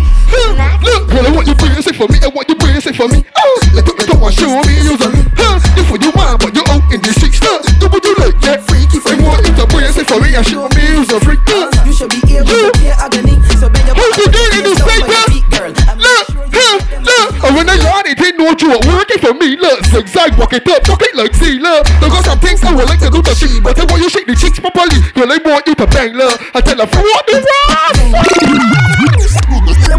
Look, 0.86 1.10
girl, 1.10 1.26
I 1.26 1.32
want 1.34 1.48
you 1.48 1.56
to 1.56 1.94
for 1.94 2.08
me, 2.12 2.20
I 2.22 2.28
want 2.28 2.50
you 2.50 2.56
to 2.56 2.94
for 2.94 3.08
me. 3.08 3.24
Oh, 3.38 3.60
let 3.74 3.88
up, 3.88 3.98
let 3.98 4.10
up, 4.10 4.34
show 4.34 4.52
me 4.66 4.76
you 4.84 4.98
for 4.98 5.10
me. 5.10 5.22
Huh, 5.38 5.60
for 5.86 5.98
you 5.98 6.12
want, 6.12 6.42
but 6.42 6.52
you're 6.54 6.68
out 6.70 6.84
in 6.92 7.00
the 7.02 7.12
streets, 7.14 7.40
huh? 7.42 7.62
Do 7.80 7.88
what 7.88 8.04
you 8.04 8.16
like, 8.20 8.36
yeah. 8.44 8.58
Freaky, 8.60 9.00
freaky. 9.00 9.22
You 9.22 9.30
want 9.30 9.46
you 9.46 9.54
to 9.54 9.66
say 9.96 10.04
for 10.04 10.20
me, 10.20 10.36
I 10.36 10.42
show 10.42 10.68
me 10.76 10.84
you's 10.92 11.12
a 11.14 11.20
freak. 11.24 11.40
You 11.48 11.94
should 11.94 12.12
be 12.12 12.20
able 12.36 12.52
to 12.52 12.72
hear 12.84 12.96
agony. 13.00 13.40
So 13.56 13.72
bend 13.72 13.88
your 13.88 13.96
body. 13.96 14.12
you 14.20 14.28
me 14.28 14.44
in 14.60 14.64
this 14.68 14.80
feet 14.84 15.06
girl? 15.08 15.72
Look, 15.96 16.26
huh, 16.52 16.78
look. 17.00 17.32
And 17.46 17.52
when 17.56 17.70
I 17.70 17.78
learned 17.80 18.12
it, 18.12 18.20
oh, 18.20 18.24
didn't 18.24 18.38
know 18.42 18.52
you 18.60 18.70
were 18.76 18.84
working 18.92 19.22
for 19.24 19.34
me. 19.34 19.56
Look, 19.56 19.86
zigzag, 19.88 20.36
walk 20.38 20.54
it 20.54 20.68
up, 20.68 20.84
talk 20.84 21.02
it 21.02 21.16
like 21.16 21.34
Z, 21.34 21.60
look. 21.60 21.88
There 22.02 22.10
got 22.10 22.26
some 22.26 22.40
things 22.40 22.64
I 22.64 22.76
would 22.76 22.90
like 22.90 23.00
to 23.00 23.10
do 23.10 23.22
to 23.22 23.34
she, 23.36 23.62
but 23.62 23.80
I 23.80 23.86
want 23.86 24.02
you 24.02 24.10
shake 24.10 24.28
the 24.28 24.36
cheeks 24.36 24.60
properly. 24.60 25.00
Girl, 25.16 25.32
I 25.32 25.40
want 25.40 25.68
you 25.68 25.76
to 25.76 25.88
bang, 25.88 26.14
look. 26.14 26.36
I 26.56 26.62
tell 26.62 26.78
her, 26.78 26.86
what 26.86 27.24
the 27.26 27.40
world? 27.40 27.95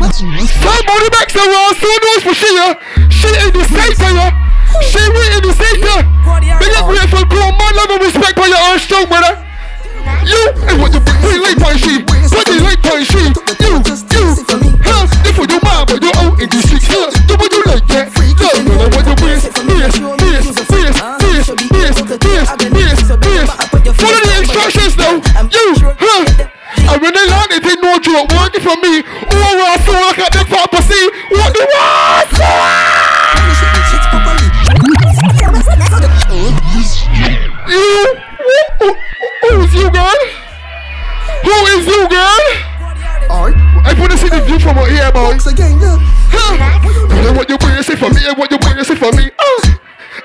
Somebody 0.06 1.08
makes 1.18 1.34
a 1.34 1.42
wrong 1.42 1.75
so 1.75 1.90
noise 1.90 2.22
for 2.22 2.34
she, 2.34 2.46
yeah. 2.54 2.78
She 3.10 3.26
in 3.26 3.50
the 3.50 3.64
center, 3.66 4.10
yeah. 4.14 4.30
She 4.78 5.02
we 5.02 5.25
in 5.34 5.42
the 5.42 5.50
center. 5.50 5.98
Big 6.62 6.72
up 6.78 6.86
grateful, 6.86 7.26
grown 7.26 7.50
man, 7.58 7.75
love 7.75 7.90
and 7.90 8.02
respect 8.06 8.38
for 8.38 8.46
your 8.46 8.62
own 8.70 8.78
strong 8.78 9.10
brother. 9.10 9.34
You, 10.22 10.38
and 10.70 10.78
what 10.78 10.94
you 10.94 11.02
bring, 11.02 11.18
we 11.26 11.42
like 11.42 11.58
my 11.58 11.75
she. 11.75 12.06
What 12.06 12.46
you 12.46 12.62
like 12.62 12.78
my 12.86 13.02
she. 13.02 13.18
You, 13.18 13.82
you, 13.82 14.30
huh? 14.86 15.10
If 15.26 15.34
you 15.42 15.58
mad, 15.66 15.90
but 15.90 15.98
you're 15.98 16.14
out 16.22 16.38
in 16.38 16.48
the 16.54 16.60
streets, 16.62 16.86
huh? 16.86 17.10
Do 17.26 17.34
what 17.34 17.50
you 17.50 17.66
like, 17.66 17.82
yeah. 17.90 18.06
Love, 18.06 18.62
brother, 18.62 18.86
what 18.94 19.10
you 19.10 19.16
bring, 19.18 19.42
yes, 19.42 19.58
yes, 19.58 19.90
yes, 19.90 20.54
yes, 20.62 21.50
yes, 21.50 21.98
yes, 21.98 22.54
yes. 23.26 23.50
Follow 23.98 24.22
the 24.22 24.38
instructions 24.38 24.94
now. 24.94 25.18
You, 25.50 25.66
huh? 25.98 26.46
And 26.76 27.02
when 27.02 27.10
they 27.10 27.26
land 27.26 27.50
joke. 28.06 28.30
Working 28.30 28.62
for 28.62 28.76
me. 28.78 29.02
Oh, 29.02 29.58
I 29.66 29.76
saw 29.82 29.98
like 29.98 30.22
a 30.22 30.30
big 30.30 30.46
fat 30.46 30.70
pussy. 30.70 31.02
What 31.34 31.50
the 31.50 31.66
You? 37.66 38.14
Who, 38.78 38.88
who 39.42 39.50
is 39.66 39.75
you, 39.75 39.90
girl? 39.90 40.20
Who 41.42 41.54
is 41.75 41.86
you, 41.86 42.08
girl? 42.08 42.44
I 43.86 43.94
put 43.94 44.10
this 44.10 44.22
in 44.22 44.30
the 44.30 44.40
view 44.46 44.58
from 44.60 44.78
out 44.78 44.88
here, 44.88 45.10
boy. 45.10 45.34
Again, 45.50 45.78
yeah. 45.80 45.98
Huh? 46.30 46.78
Girl, 47.10 47.34
what 47.34 47.48
you 47.50 47.58
bring 47.58 47.82
say 47.82 47.96
for 47.96 48.10
me, 48.10 48.22
and 48.26 48.38
what 48.38 48.50
you 48.50 48.58
bring 48.58 48.82
say 48.84 48.94
for 48.94 49.10
me. 49.12 49.30
Uh. 49.38 49.75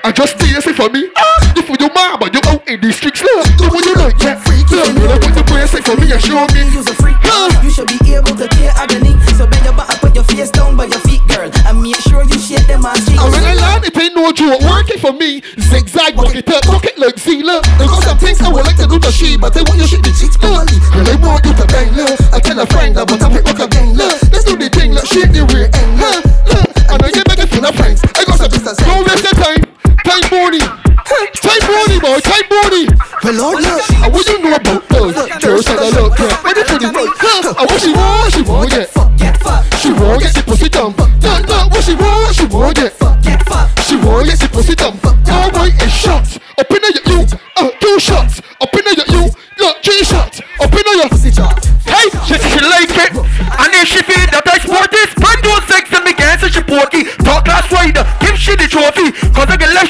I 0.04 0.12
just 0.12 0.38
stay 0.38 0.54
say 0.60 0.72
for 0.72 0.88
me. 0.88 1.10
Uh. 1.14 1.54
If 1.58 1.68
you 1.68 1.88
mama, 1.94 2.30
you 2.30 2.40
out 2.46 2.66
in 2.68 2.80
the 2.80 2.92
streets, 2.92 3.22
look. 3.22 3.46
Do 3.58 3.68
what 3.70 3.84
you 3.84 3.94
like, 3.94 4.18
yeah. 4.22 4.38
Look, 4.70 5.22
what 5.22 5.36
you 5.36 5.41
bring 5.68 5.82
say 5.82 5.82
for 5.86 6.00
me, 6.00 6.10
and 6.10 6.22
show 6.22 6.42
me. 6.54 6.62
You's 6.74 6.88
a 6.88 6.94
freak, 6.94 7.16
Huh? 7.22 7.50
you 7.62 7.70
should 7.70 7.86
be 7.86 7.98
able 8.14 8.34
to 8.34 8.46
hear 8.58 8.72
agony. 8.74 9.14
So 9.38 9.46
bend 9.46 9.64
your 9.64 9.74
back, 9.74 9.90
put 10.00 10.14
your 10.14 10.24
face 10.24 10.50
down 10.50 10.76
by 10.76 10.86
your 10.86 10.98
feet, 11.06 11.22
girl. 11.28 11.50
And 11.66 11.82
make 11.82 11.96
sure 12.02 12.24
you 12.24 12.38
shake 12.38 12.66
them 12.66 12.84
ass 12.84 13.04
cheeks. 13.06 13.20
And 13.22 13.30
when 13.30 13.44
I 13.44 13.54
land, 13.54 13.84
it 13.84 13.96
ain't 13.96 14.14
no 14.14 14.32
joke. 14.32 14.60
Working 14.62 14.98
for 14.98 15.12
me. 15.12 15.42
Zigzag, 15.58 16.16
walk 16.16 16.34
it 16.34 16.48
up, 16.50 16.66
walk 16.66 16.84
it 16.84 16.98
like 16.98 17.16
Zila. 17.16 17.62
There 17.78 17.86
got 17.86 18.02
some 18.02 18.18
things 18.18 18.40
I 18.40 18.50
would 18.50 18.66
like 18.66 18.76
to 18.76 18.86
do 18.86 18.98
to 18.98 19.12
she, 19.12 19.36
but 19.36 19.54
they 19.54 19.62
want 19.62 19.78
you 19.78 19.86
shake 19.86 20.02
the 20.02 20.14
cheeks 20.18 20.36
properly. 20.36 20.78
Girl, 20.90 21.06
I 21.06 21.16
want 21.22 21.44
you 21.46 21.54
to 21.54 21.66
bang, 21.70 21.94
look. 21.94 22.18
I 22.32 22.40
tell 22.40 22.58
a 22.58 22.66
friend 22.66 22.96
that, 22.96 23.06
but 23.06 23.22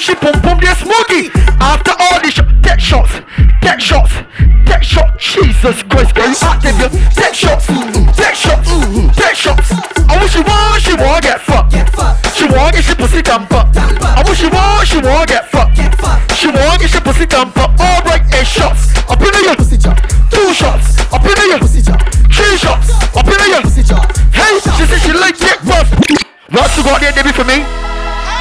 Chipon. 0.02 0.41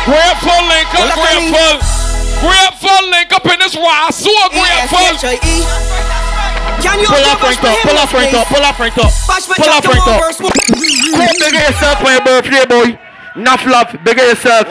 Grateful 0.01 0.61
link 0.65 0.89
up, 0.97 1.13
grateful. 1.13 1.77
Grateful 2.41 3.01
link 3.13 3.29
up 3.29 3.45
in 3.45 3.59
this 3.61 3.77
war. 3.77 4.09
So 4.09 4.33
grateful. 4.49 5.13
Can 6.81 6.97
you 6.99 7.05
Pull 7.05 7.21
up, 7.29 7.37
Frank 7.37 7.61
up, 7.61 7.77
pull 7.85 7.97
up, 7.97 8.09
Frank 8.09 8.33
up, 8.33 8.47
pull 8.47 8.63
up, 8.65 8.75
Frank 8.75 8.97
up. 8.97 9.11
Pull 9.13 9.69
up, 9.69 9.83
Frank 9.85 10.07
up. 10.07 10.19
Go 10.41 10.49
big 11.37 11.53
yourself 11.53 12.01
for 12.01 12.09
your 12.09 12.23
birthday, 12.25 12.65
boy. 12.65 12.97
Enough 13.35 13.65
love, 13.67 13.95
big 14.03 14.17
yourself. 14.17 14.65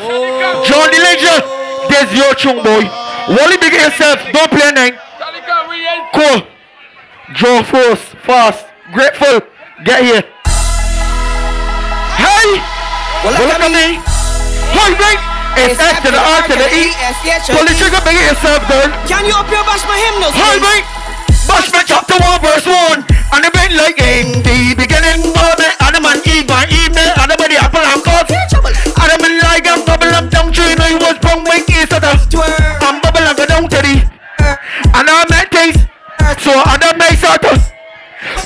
John 0.66 0.90
the 0.90 0.98
Legend, 0.98 1.46
there's 1.88 2.10
your 2.12 2.34
tune, 2.34 2.62
boy. 2.64 2.90
Wally, 3.30 3.56
big 3.58 3.72
yourself, 3.72 4.18
don't 4.32 4.50
play 4.50 4.72
nine. 4.74 4.98
Cool. 6.12 6.42
Draw 7.34 7.62
force, 7.62 8.02
fast, 8.26 8.66
grateful. 8.92 9.40
Get 9.84 10.02
here. 10.02 10.22
Hey! 12.18 12.58
Well, 13.22 13.46
look 13.46 14.19
Hey, 14.70 14.92
mate. 14.94 15.22
It's 15.60 15.80
F 15.82 16.00
to 16.06 16.10
the 16.10 16.22
R 16.22 16.40
to 16.46 16.54
the 16.54 16.68
E. 16.70 16.94
Pull 17.52 17.66
the 17.66 17.74
trigger, 17.74 18.00
big 18.06 18.16
yourself, 18.16 18.62
girl. 18.70 18.88
Can 19.04 19.26
you 19.26 19.34
up 19.34 19.50
here 19.50 19.64
bash 19.66 19.84
my 19.84 19.98
hymnals? 19.98 20.34
Hey, 20.34 20.58
mate. 20.62 20.86
Bash 21.50 21.72
me 21.74 21.82
chapter 21.82 22.14
1 22.14 22.42
verse 22.46 22.62
1 22.62 23.02
And 23.34 23.42
the 23.42 23.50
been 23.50 23.74
like 23.74 23.98
in 23.98 24.38
the 24.46 24.70
beginning 24.78 25.34
moment 25.34 25.74
and 25.82 26.22
Eve 26.22 26.46
and 26.46 26.70
Eve 26.70 26.94
met 26.94 27.18
Adam 27.18 27.42
and 27.42 27.50
the 27.50 27.58
apple 27.58 27.82
and 27.82 28.02
cut 28.06 28.30
and 28.30 29.40
like 29.42 29.66
and 29.66 29.82
bubble 29.82 30.14
up 30.14 30.30
down 30.30 30.52
tree 30.52 30.78
No 30.78 30.84
he 30.86 30.94
was 30.94 31.16
sprung 31.18 31.42
when 31.42 31.66
he 31.66 31.82
said 31.90 32.06
that 32.06 32.22
And 32.86 33.02
bubble 33.02 33.26
and 33.26 33.34
go 33.34 33.46
down 33.50 33.66
to 33.66 33.78
the 33.82 33.94
And 34.94 35.06
I 35.10 35.26
met 35.26 35.50
things 35.50 35.74
So 36.38 36.54
Adam 36.54 36.94
makes 37.02 37.24
out 37.26 37.42
of 37.42 37.58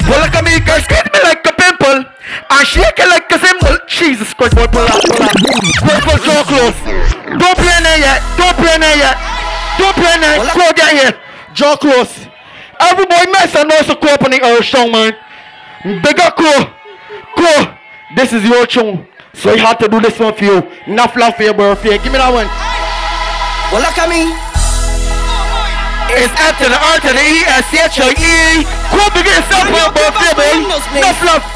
Well 0.09 0.25
at 0.25 0.41
me 0.41 0.65
girl 0.65 0.81
squeeze 0.81 1.11
me 1.13 1.21
like 1.29 1.45
a 1.45 1.53
pimple 1.53 2.13
And 2.51 2.67
shake 2.67 2.99
it 2.99 3.09
like 3.09 3.31
a 3.31 3.39
cymbal 3.39 3.79
Jesus 3.87 4.33
Christ 4.35 4.57
boy 4.57 4.67
pull 4.69 4.85
up 4.85 5.01
pull 5.05 5.23
up 5.23 5.37
Purple 5.85 6.19
so 6.25 6.37
close 6.49 6.79
Don't 7.37 7.59
play 7.59 7.79
there 7.85 8.01
yet 8.01 8.21
Don't 8.37 8.57
play 8.57 8.77
there 8.81 8.97
yet 8.97 9.17
Don't 9.77 9.95
play 9.95 10.17
there 10.21 10.39
Go 10.53 10.73
get 10.73 10.93
here 10.93 11.13
Jaw 11.53 11.77
close 11.77 12.29
Every 12.81 13.07
boy 13.07 13.25
mess 13.31 13.55
and 13.55 13.71
to 13.71 13.95
go 13.95 14.09
up 14.13 14.23
on 14.23 14.31
the 14.31 14.43
earth 14.43 14.65
strong 14.65 14.91
man. 14.91 15.15
Bigger 16.03 16.31
crew. 16.35 16.67
Crew. 17.37 17.73
This 18.17 18.33
is 18.33 18.45
your 18.45 18.67
tune. 18.67 19.07
So 19.33 19.55
you 19.55 19.63
had 19.63 19.79
to 19.81 19.89
do 19.89 20.01
this 20.01 20.19
one 20.19 20.35
for 20.35 20.45
you. 20.45 20.59
Enough 20.87 21.17
love 21.17 21.37
for 21.37 21.43
your 21.45 21.55
birthday. 21.55 21.99
Give 21.99 22.13
me 22.13 22.19
that 22.19 22.33
one. 22.33 22.47
Well, 23.71 23.83
look 23.83 23.99
at 23.99 24.09
me. 24.11 24.31
It's 26.15 26.35
F 26.39 26.59
to 26.61 26.69
the 26.69 26.79
R 26.79 26.99
to 27.01 27.11
the 27.15 27.25
E 27.25 27.43
S 27.47 27.67
H 27.73 27.99
I 28.03 28.13
E. 28.13 28.63
Go 28.93 29.03
big 29.15 29.27
yourself 29.27 29.65
for 29.71 29.79
your 29.79 29.93
birthday. 29.95 30.55
Enough 30.99 31.23
love. 31.23 31.54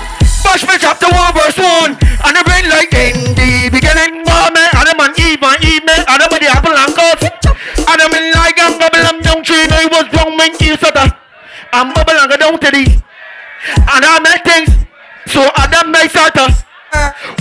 Me 0.49 0.81
chapter 0.81 1.05
1 1.13 1.37
verse 1.37 1.61
1 1.61 1.93
And 2.25 2.33
the 2.33 2.41
brain 2.41 2.65
like 2.73 2.89
in 2.97 3.37
the 3.37 3.69
beginning 3.69 4.25
Adam 4.25 4.97
and 4.97 5.13
Eve 5.21 5.45
and 5.45 5.61
Eve 5.61 5.85
met 5.85 6.09
Adam 6.09 6.33
and 6.33 6.41
the 6.41 6.49
apple 6.49 6.73
and 6.73 6.89
Adam 7.85 8.11
and 8.17 8.33
like 8.33 8.57
and 8.57 8.81
bubble 8.81 9.05
and 9.13 9.21
down 9.21 9.45
tree 9.45 9.69
Now 9.69 9.77
he 9.77 9.93
was 9.93 10.09
wrong 10.09 10.41
when 10.41 10.57
he 10.57 10.73
said 10.73 10.97
that. 10.97 11.21
And 11.77 11.93
bubble 11.93 12.17
and 12.17 12.33
go 12.33 12.37
down 12.41 12.57
to 12.65 12.69
the 12.73 12.85
And 13.93 14.03
I 14.03 14.19
met 14.25 14.41
things 14.41 14.73
So 15.29 15.45
Adam 15.53 15.93
makes 15.93 16.17
out 16.17 16.35
us. 16.41 16.65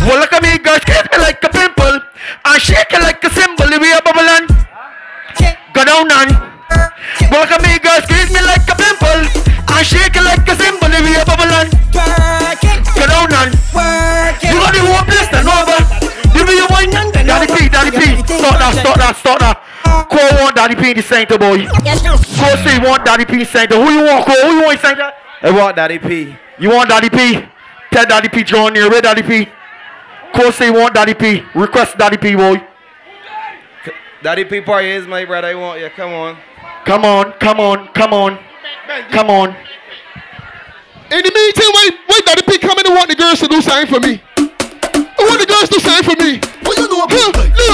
Well 0.03 0.19
look 0.19 0.35
at 0.35 0.43
me 0.43 0.59
girl 0.59 0.75
Squeeze 0.83 1.07
me 1.07 1.17
like 1.23 1.39
a 1.41 1.49
pimple. 1.49 2.03
And 2.43 2.59
shake 2.59 2.91
it 2.91 3.01
like 3.01 3.23
a 3.23 3.31
cymbal 3.31 3.71
We 3.71 3.87
are 3.95 4.03
bubble 4.03 4.27
and 4.27 4.51
Go 5.71 5.81
down 5.87 6.11
and 6.11 6.31
Well 7.31 7.47
look 7.47 7.55
me 7.63 7.79
girl 7.79 8.03
Squeeze 8.03 8.35
me 8.35 8.43
like 8.43 8.67
a 8.67 8.75
pimple. 8.75 9.47
And 9.63 9.87
shake 9.87 10.11
it 10.11 10.27
like 10.27 10.43
a 10.43 10.59
cymbal 10.59 10.91
We 10.91 11.15
are 11.15 11.23
bubble 11.23 11.55
and 11.55 11.76
that, 18.75 18.83
stop 18.83 18.97
that, 18.97 19.15
stop 19.15 19.39
that 19.39 19.55
Cole 20.09 20.43
want 20.43 20.55
Daddy 20.55 20.75
P 20.75 20.91
in 20.91 20.97
the 20.97 21.03
center 21.03 21.37
boy 21.37 21.67
Cole 21.67 22.57
say 22.63 22.75
you 22.75 22.83
want 22.83 23.05
Daddy 23.05 23.25
P 23.25 23.33
in 23.33 23.39
the 23.39 23.45
center 23.45 23.75
Who 23.75 23.89
you 23.91 24.03
want 24.03 24.25
Cole? 24.25 24.41
Who 24.47 24.57
you 24.57 24.61
want 24.63 24.73
in 24.73 24.79
center? 24.79 25.11
I 25.41 25.51
want 25.51 25.75
Daddy 25.75 25.99
P. 25.99 26.35
You 26.57 26.69
want 26.69 26.89
Daddy 26.89 27.09
P? 27.09 27.45
Tell 27.91 28.05
Daddy 28.05 28.27
P 28.27 28.43
join 28.43 28.73
here. 28.73 28.89
Where 28.89 29.01
Daddy 29.01 29.21
P? 29.21 29.47
Cole 30.33 30.51
say 30.51 30.67
you 30.67 30.73
want 30.73 30.95
Daddy 30.95 31.13
P. 31.13 31.43
Request 31.53 31.97
Daddy 31.97 32.17
P 32.17 32.35
boy. 32.35 32.61
Daddy 34.23 34.45
P 34.45 34.61
party 34.61 34.89
is 34.89 35.05
my 35.05 35.25
brother. 35.25 35.49
I 35.49 35.55
want 35.55 35.79
you. 35.79 35.89
Come 35.95 36.11
on. 36.11 36.37
Come 36.85 37.05
on, 37.05 37.33
come 37.33 37.59
on, 37.59 37.87
come 37.89 38.13
on. 38.13 38.39
Come 39.11 39.29
on. 39.29 39.49
In 41.09 41.21
the 41.21 41.31
meantime, 41.31 41.71
wait, 41.75 41.93
wait, 42.09 42.25
Daddy 42.25 42.41
P 42.41 42.57
coming 42.57 42.85
and 42.87 42.95
want 42.95 43.09
the 43.09 43.15
girls 43.15 43.39
to 43.39 43.47
do 43.47 43.61
something 43.61 43.93
for 43.93 43.99
me. 43.99 44.21
I 44.37 45.21
want 45.21 45.39
the 45.39 45.45
girls 45.45 45.69
to 45.69 45.79
sign 45.79 46.03
for 46.03 46.15
me. 46.15 46.39
What 46.65 46.77
you 46.77 46.87
know 46.89 47.03
about? 47.03 47.35
Huh, 47.35 47.66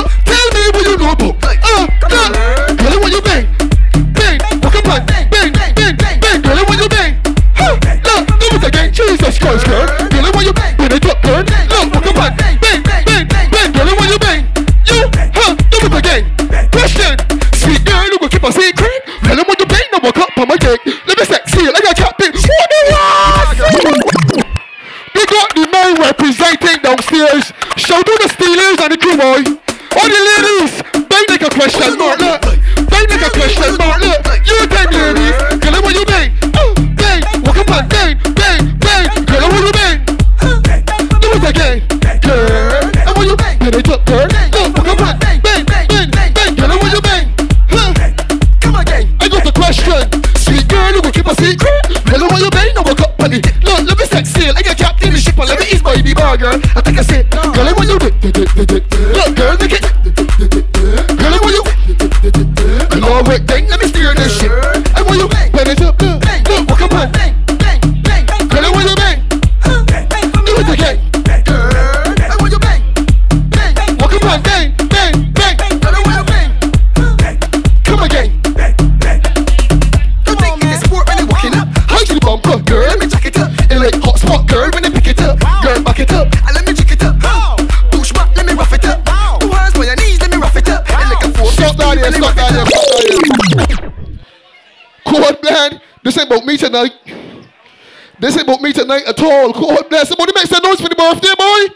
This 98.24 98.38
ain't 98.38 98.48
about 98.48 98.62
me 98.62 98.72
tonight 98.72 99.04
at 99.06 99.22
all. 99.22 99.52
Cold 99.52 99.90
bless. 99.90 100.08
Somebody 100.08 100.32
make 100.34 100.48
some 100.48 100.64
noise 100.64 100.80
for 100.80 100.88
the 100.88 100.96
birthday 100.96 101.36
boy. 101.38 101.76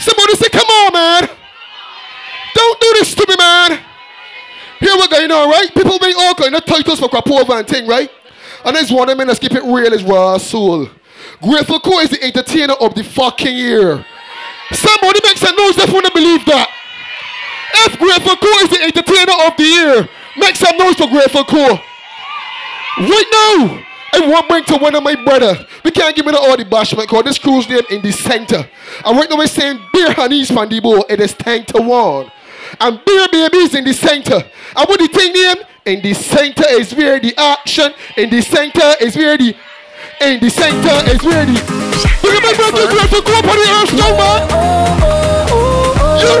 Somebody 0.00 0.32
say, 0.36 0.48
come 0.48 0.64
on, 0.64 0.92
man. 0.94 1.28
Don't 2.54 2.80
do 2.80 2.92
this 2.94 3.14
to 3.14 3.26
me, 3.28 3.36
man. 3.36 3.78
Here 4.80 4.94
we're 4.96 5.08
going 5.08 5.30
on, 5.30 5.50
right? 5.50 5.68
People 5.74 5.98
make 6.00 6.16
all 6.16 6.34
kind 6.34 6.54
of 6.54 6.64
titles 6.64 7.00
for 7.00 7.10
Krapova 7.10 7.58
and 7.58 7.68
thing, 7.68 7.86
right? 7.86 8.10
And 8.64 8.74
there's 8.74 8.90
one 8.90 9.10
of 9.10 9.18
them 9.18 9.26
that's 9.26 9.38
keep 9.38 9.52
it 9.52 9.64
real 9.64 9.92
as 9.92 10.02
raw 10.02 10.38
soul. 10.38 10.88
Grateful 11.42 11.80
Co 11.80 11.98
is 11.98 12.08
the 12.08 12.24
entertainer 12.24 12.74
of 12.80 12.94
the 12.94 13.04
fucking 13.04 13.54
year. 13.54 14.02
Somebody 14.72 15.20
make 15.24 15.36
some 15.36 15.54
noise 15.56 15.76
if 15.76 15.88
you 15.88 15.94
wanna 15.94 16.10
believe 16.10 16.46
that. 16.46 16.70
If 17.84 17.98
Grateful 17.98 18.36
Co 18.36 18.48
is 18.64 18.70
the 18.70 18.82
entertainer 18.82 19.36
of 19.44 19.54
the 19.58 19.64
year, 19.64 20.08
make 20.38 20.56
some 20.56 20.78
noise 20.78 20.94
for 20.94 21.06
Grateful 21.06 21.44
Co. 21.44 21.78
Right 22.96 23.28
now, 23.30 23.84
I 24.12 24.26
want 24.26 24.48
bring 24.48 24.64
to 24.64 24.76
one 24.76 24.94
of 24.94 25.02
my 25.02 25.14
brother. 25.14 25.66
We 25.84 25.90
can't 25.90 26.14
give 26.16 26.26
me 26.26 26.32
the 26.32 26.38
all 26.38 26.56
the 26.56 26.64
bashment 26.64 27.06
cause 27.08 27.24
this 27.24 27.38
crew's 27.38 27.68
name 27.68 27.82
in 27.90 28.02
the 28.02 28.12
center. 28.12 28.68
And 29.04 29.16
right 29.16 29.28
now 29.28 29.36
we're 29.36 29.46
saying 29.46 29.80
beer 29.92 30.12
honeys 30.12 30.50
from 30.50 30.68
the 30.68 30.80
bowl. 30.80 31.04
It 31.08 31.20
is 31.20 31.34
time 31.34 31.64
to 31.66 31.82
one. 31.82 32.30
And 32.80 33.00
beer 33.04 33.28
babies 33.30 33.74
in 33.74 33.84
the 33.84 33.92
center. 33.92 34.36
And 34.36 34.88
what 34.88 34.98
the 34.98 35.08
thing 35.08 35.32
name? 35.32 35.56
In 35.86 36.02
the 36.02 36.14
center 36.14 36.64
is 36.68 36.94
where 36.94 37.18
the 37.20 37.34
action. 37.36 37.92
In 38.16 38.30
the 38.30 38.42
center 38.42 38.94
is 39.00 39.16
where 39.16 39.36
the 39.38 39.54
in 40.20 40.40
the 40.40 40.50
center 40.50 41.10
is 41.10 41.22
where 41.22 41.46
the 41.46 41.52
Look 42.22 42.34
at 42.34 42.42
my 42.42 42.54
brother 42.56 42.88
Grateful 42.88 43.22
Co 43.22 43.38
up 43.38 43.44
on 43.44 43.56
the 43.56 43.68
earth 43.70 43.94
now, 43.94 44.10
man. 44.18 44.40
You 46.20 46.32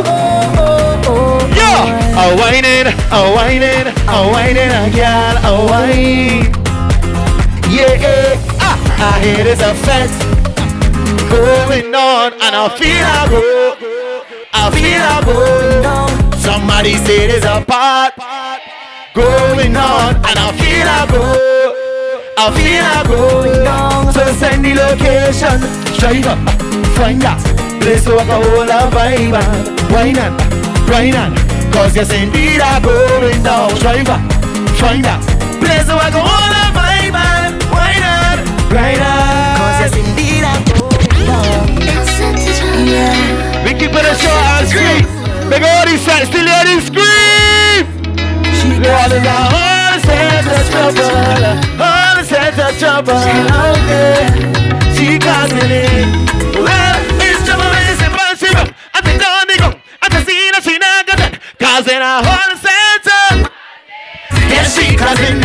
Yeah. 1.54 2.18
A 2.18 2.36
whining, 2.36 2.86
a 3.12 3.20
whining, 3.34 3.86
a 3.86 4.28
whining, 4.32 4.70
a 4.70 4.90
girl, 4.90 5.36
a 5.46 5.52
whine. 5.66 6.67
Yeah, 7.78 8.34
ah, 8.58 9.14
I 9.14 9.22
hear 9.22 9.44
there's 9.44 9.60
a 9.62 9.72
fest 9.86 10.18
going 11.30 11.94
on, 11.94 12.34
and 12.34 12.52
I 12.58 12.66
feel 12.74 13.06
I 13.06 13.22
go, 13.30 13.42
I 14.52 14.66
feel 14.74 14.98
I 14.98 15.22
go. 15.22 15.38
Somebody 16.42 16.94
say 17.06 17.28
there's 17.28 17.44
a 17.44 17.62
part 17.64 18.18
going 19.14 19.76
on, 19.78 20.16
and 20.26 20.38
I 20.42 20.50
feel 20.58 20.90
I 20.90 21.06
go. 21.06 21.22
I 22.34 22.50
feel 22.50 22.82
I 22.82 23.06
go. 23.06 24.10
So 24.10 24.26
send 24.34 24.64
the 24.64 24.74
location, 24.74 25.62
driver, 26.02 26.34
find 26.98 27.22
that 27.22 27.38
place 27.78 28.04
can 28.06 28.26
hold 28.26 28.74
a 28.74 28.90
vibe 28.90 29.38
and 29.38 29.92
wine 29.92 30.18
and 30.18 30.34
grind 30.90 31.14
and 31.14 31.72
Cause 31.72 31.94
yes 31.94 32.10
indeed 32.10 32.60
I 32.60 32.80
going 32.82 33.42
down 33.44 33.70
Driver, 33.78 34.18
find 34.82 35.04
that 35.04 35.22
place 35.62 35.86
can 35.86 36.26
hold 36.26 36.52
a 36.58 36.74
vibe 36.74 36.87
yeah. 42.88 43.64
We 43.64 43.72
keep 43.74 43.92
it 43.92 44.06
a 44.06 44.14
short 44.16 44.44
and 44.58 44.68
sweet. 44.68 45.04
Make 45.48 45.62
all 45.62 45.84
these 45.86 46.00
sets 46.00 46.28
till 46.30 46.44
let 46.44 46.66
it 46.66 46.82
scream. 46.84 47.84
She 48.56 48.80
got 48.80 49.12
it 49.12 49.22
now. 49.22 49.48
All 49.52 49.92
the 49.94 50.00
sets 50.04 50.48
are 50.48 50.64
trouble. 50.72 51.08
All 51.80 52.12
the 52.16 52.24
sets 52.24 52.58
of 52.58 52.72
trouble. 52.80 53.16
She 53.20 53.34
Out 53.52 53.80
there. 53.88 54.68
She 54.96 55.18
got 55.18 55.48
me. 55.52 55.84
Well, 56.58 57.08
trouble. 57.48 57.72
It's 57.88 58.02
a 58.02 58.10
bunch 58.12 58.42
of 58.44 58.74
I 58.92 59.00
think 59.00 59.22
I'm 59.24 59.46
going. 59.46 59.80
I 60.02 60.08
can 60.08 60.22
see 60.26 60.50
that 60.52 60.62
she 60.64 60.76
not 60.76 61.06
got. 61.08 61.40
Cause 61.56 61.86
in 61.88 62.02
a 62.02 62.14
whole 62.20 62.54
center. 62.60 63.48
Yeah, 64.52 64.66
she 64.68 64.96
got 64.96 65.16
it. 65.16 65.36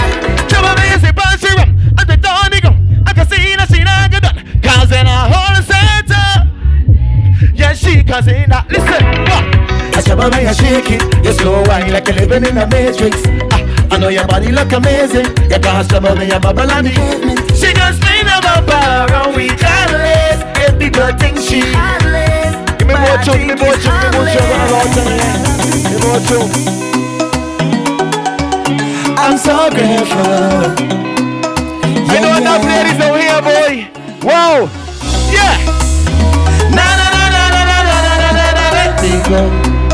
Trouble 0.52 0.76
is 0.92 1.04
a 1.04 1.14
bunch 1.14 1.44
of 1.48 1.64
I 2.00 2.04
think 2.04 2.24
I'm 2.28 2.52
going. 2.52 3.04
I 3.08 3.14
can 3.14 3.28
see 3.28 3.56
that 3.56 3.68
she 3.72 3.84
not 3.84 4.12
got. 4.12 4.36
Cause 4.64 4.92
in 4.92 5.08
a 5.08 5.20
whole 5.32 5.53
Yes, 8.14 8.26
she 8.26 8.46
causing 8.46 8.50
that 8.50 8.70
Listen, 8.70 9.02
what? 9.26 9.42
I 9.98 10.02
trouble 10.06 10.30
when 10.30 10.46
you 10.46 10.54
shake 10.54 10.86
it 10.86 11.02
You 11.26 11.34
slow 11.34 11.66
wine 11.66 11.90
like 11.90 12.06
you're 12.06 12.22
living 12.22 12.46
in 12.46 12.62
a 12.62 12.68
matrix. 12.70 13.18
Ah, 13.50 13.90
I 13.90 13.98
know 13.98 14.10
your 14.14 14.28
body 14.30 14.54
look 14.54 14.70
amazing. 14.70 15.34
You 15.50 15.58
cause 15.58 15.90
trouble 15.90 16.14
when 16.14 16.30
you 16.30 16.38
bubble 16.38 16.70
on 16.70 16.86
the 16.86 16.94
pavement 16.94 17.42
She 17.58 17.74
gon' 17.74 17.90
spin 17.98 18.30
about 18.30 18.70
bar 18.70 19.10
and 19.10 19.34
we 19.34 19.50
careless. 19.50 20.46
The 20.78 20.94
good 20.94 21.18
thing 21.18 21.34
she 21.42 21.66
Give 22.78 22.86
me 22.86 22.94
more 22.94 23.18
tune, 23.26 23.50
give 23.50 23.58
me 23.58 23.66
more 23.66 23.82
tune, 23.82 23.98
give 23.98 24.14
me 24.14 24.22
more 24.22 24.30
tune 24.30 24.46
Run 24.46 24.62
around 24.70 24.90
tonight 24.94 25.42
Give 25.74 25.98
me 25.98 26.06
more 26.06 26.22
tune 26.30 26.54
I'm 29.18 29.42
so 29.42 29.74
grateful. 29.74 30.70
I 32.06 32.22
know 32.22 32.38
enough 32.38 32.62
ladies 32.62 33.00
out 33.02 33.18
here, 33.18 33.42
boy. 33.42 33.74
Wow. 34.22 34.70
Yeah 35.34 35.83
go. 39.30 39.50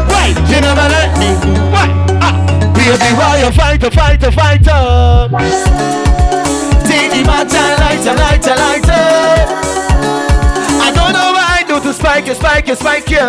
Why 0.07 0.27
you 0.49 0.59
never 0.61 0.87
let 0.95 1.11
me 1.19 1.29
go. 1.43 1.51
Why 1.73 1.87
ah 2.21 2.35
Baby 2.73 3.09
why 3.17 3.41
you 3.43 3.51
fight 3.51 3.79
to 3.81 3.91
fight 3.91 4.19
to 4.21 4.31
fight 4.31 4.67
up? 4.67 5.31
Take 6.87 7.11
the 7.11 7.21
matter 7.25 7.67
lighter 7.81 8.15
lighter 8.17 8.55
lighter 8.55 9.07
I 10.81 10.91
don't 10.95 11.13
know 11.13 11.29
what 11.35 11.47
I 11.57 11.63
do 11.67 11.79
to 11.81 11.93
spike 11.93 12.27
you 12.27 12.35
spike 12.35 12.67
you 12.67 12.75
spike 12.75 13.09
you. 13.09 13.27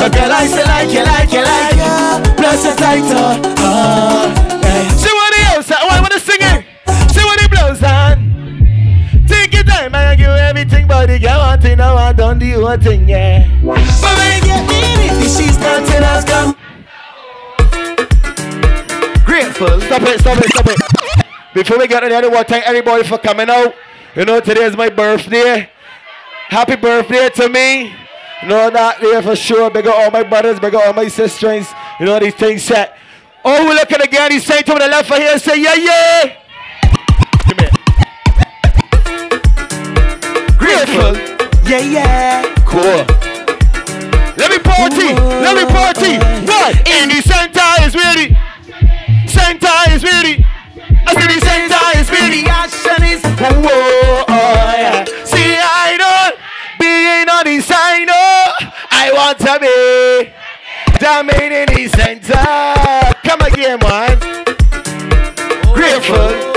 But 0.00 0.12
girl 0.14 0.32
I 0.32 0.46
say 0.46 0.64
like 0.64 0.90
you 0.92 1.04
like 1.04 1.32
you 1.32 1.42
like 1.44 1.76
you. 1.76 2.34
Plus 2.36 2.64
you 2.64 2.74
tighter. 2.74 3.38
Uh, 3.60 4.60
yeah. 4.64 4.88
The 11.06 11.18
girl 11.18 11.38
want 11.38 11.62
to 11.62 11.76
know 11.76 11.96
I 11.96 12.12
done 12.12 12.38
the 12.38 12.50
whole 12.52 12.76
thing, 12.76 13.08
yeah. 13.08 13.48
But 13.62 13.78
when 13.78 14.42
you 14.42 14.58
get 14.68 14.84
in 14.84 15.00
it, 15.06 15.30
she's 15.30 15.58
nothing 15.58 16.02
else 16.02 16.24
come. 16.24 16.56
Grateful. 19.24 19.80
Stop 19.80 20.02
it, 20.02 20.20
stop 20.20 20.38
it, 20.38 20.50
stop 20.50 20.66
it. 20.66 20.78
Before 21.54 21.78
we 21.78 21.86
get 21.88 22.00
the 22.00 22.14
other 22.14 22.30
one, 22.30 22.44
thank 22.44 22.66
everybody 22.66 23.04
for 23.04 23.18
coming 23.18 23.50
out. 23.50 23.74
You 24.14 24.24
know, 24.24 24.40
today 24.40 24.64
is 24.64 24.76
my 24.76 24.88
birthday. 24.88 25.70
Happy 26.48 26.76
birthday 26.76 27.28
to 27.30 27.48
me. 27.48 27.94
You 28.42 28.48
know 28.48 28.70
that 28.70 29.00
there 29.00 29.22
for 29.22 29.36
sure. 29.36 29.70
Big 29.70 29.86
up 29.86 29.98
all 29.98 30.10
my 30.10 30.22
brothers, 30.22 30.58
big 30.58 30.74
up 30.74 30.86
all 30.86 30.92
my 30.92 31.08
sisters. 31.08 31.68
You 31.98 32.06
know 32.06 32.18
these 32.18 32.34
things 32.34 32.62
set. 32.62 32.96
Oh, 33.44 33.68
we 33.68 33.74
look 33.74 33.90
at 33.92 34.04
again. 34.04 34.32
He's 34.32 34.44
saying 34.44 34.64
to 34.64 34.72
me 34.72 34.78
the 34.80 34.88
left 34.88 35.10
of 35.10 35.18
here, 35.18 35.38
say 35.38 35.60
yeah, 35.60 35.74
yeah. 35.74 36.36
Grateful. 40.70 41.16
Yeah, 41.68 41.82
yeah. 41.82 42.54
Cool. 42.64 43.02
Let 44.38 44.50
me 44.54 44.58
party. 44.62 45.10
Let 45.42 45.56
me 45.58 45.66
party. 45.66 46.14
What? 46.46 46.86
In 46.86 47.08
the 47.10 47.20
center 47.26 47.68
is 47.82 47.94
ready. 47.98 48.38
Center 49.26 49.74
is 49.90 50.04
ready. 50.04 50.46
I 51.06 51.14
said 51.14 51.26
the 51.26 51.40
center 51.42 51.98
is 51.98 52.08
ready. 52.10 52.46
Action 52.46 53.02
is 53.02 53.20
Whoa, 53.40 53.50
whoa, 53.62 54.24
oh, 54.28 54.74
yeah. 54.78 55.04
See, 55.24 55.58
I 55.58 55.96
don't 55.98 56.38
being 56.78 57.28
on 57.28 57.44
the 57.44 57.60
sign. 57.60 58.06
Oh, 58.08 58.54
I 58.92 59.10
want 59.12 59.38
to 59.40 59.58
be 59.58 60.30
dominating 60.98 61.66
in 61.66 61.66
the 61.66 61.88
center. 61.88 62.46
Come 63.26 63.40
again, 63.40 63.78
man. 63.80 64.18
Grateful. 65.74 66.49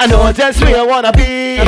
I 0.00 0.06
know 0.06 0.30
just 0.32 0.62
where 0.62 0.78
I 0.78 0.86
wanna 0.86 1.10
be. 1.12 1.58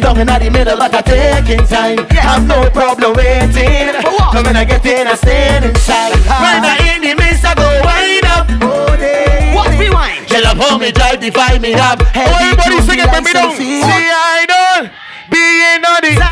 Down 0.00 0.14
in 0.20 0.26
the 0.28 0.50
middle, 0.54 0.76
but 0.78 0.94
I'm 0.94 1.02
taking 1.02 1.66
time. 1.66 1.98
Have 2.14 2.46
no 2.46 2.70
problem 2.70 3.14
waiting. 3.14 3.90
Come 4.30 4.44
when 4.46 4.54
I 4.56 4.64
get 4.64 4.86
in, 4.86 5.08
I 5.08 5.14
stand 5.16 5.64
inside. 5.64 6.14
When 6.14 6.62
I 6.62 6.78
in 6.94 7.02
the 7.02 7.14
midst, 7.18 7.44
I 7.44 7.54
go 7.58 7.66
wind 7.82 8.22
up. 8.30 8.46
What 9.52 9.76
we 9.80 9.90
wine? 9.90 10.24
Tell 10.26 10.46
up 10.46 10.58
how 10.58 10.78
me 10.78 10.92
drive, 10.92 11.18
divide 11.18 11.60
me 11.60 11.74
up. 11.74 11.98
Oh, 11.98 12.38
everybody 12.38 12.80
sing 12.86 13.00
it, 13.00 13.10
bring 13.10 13.24
me 13.24 13.32
down. 13.32 13.50
See, 13.56 13.82
I 13.82 14.46
don't 14.46 14.86
being 15.26 15.82
on 15.82 16.00
the. 16.06 16.22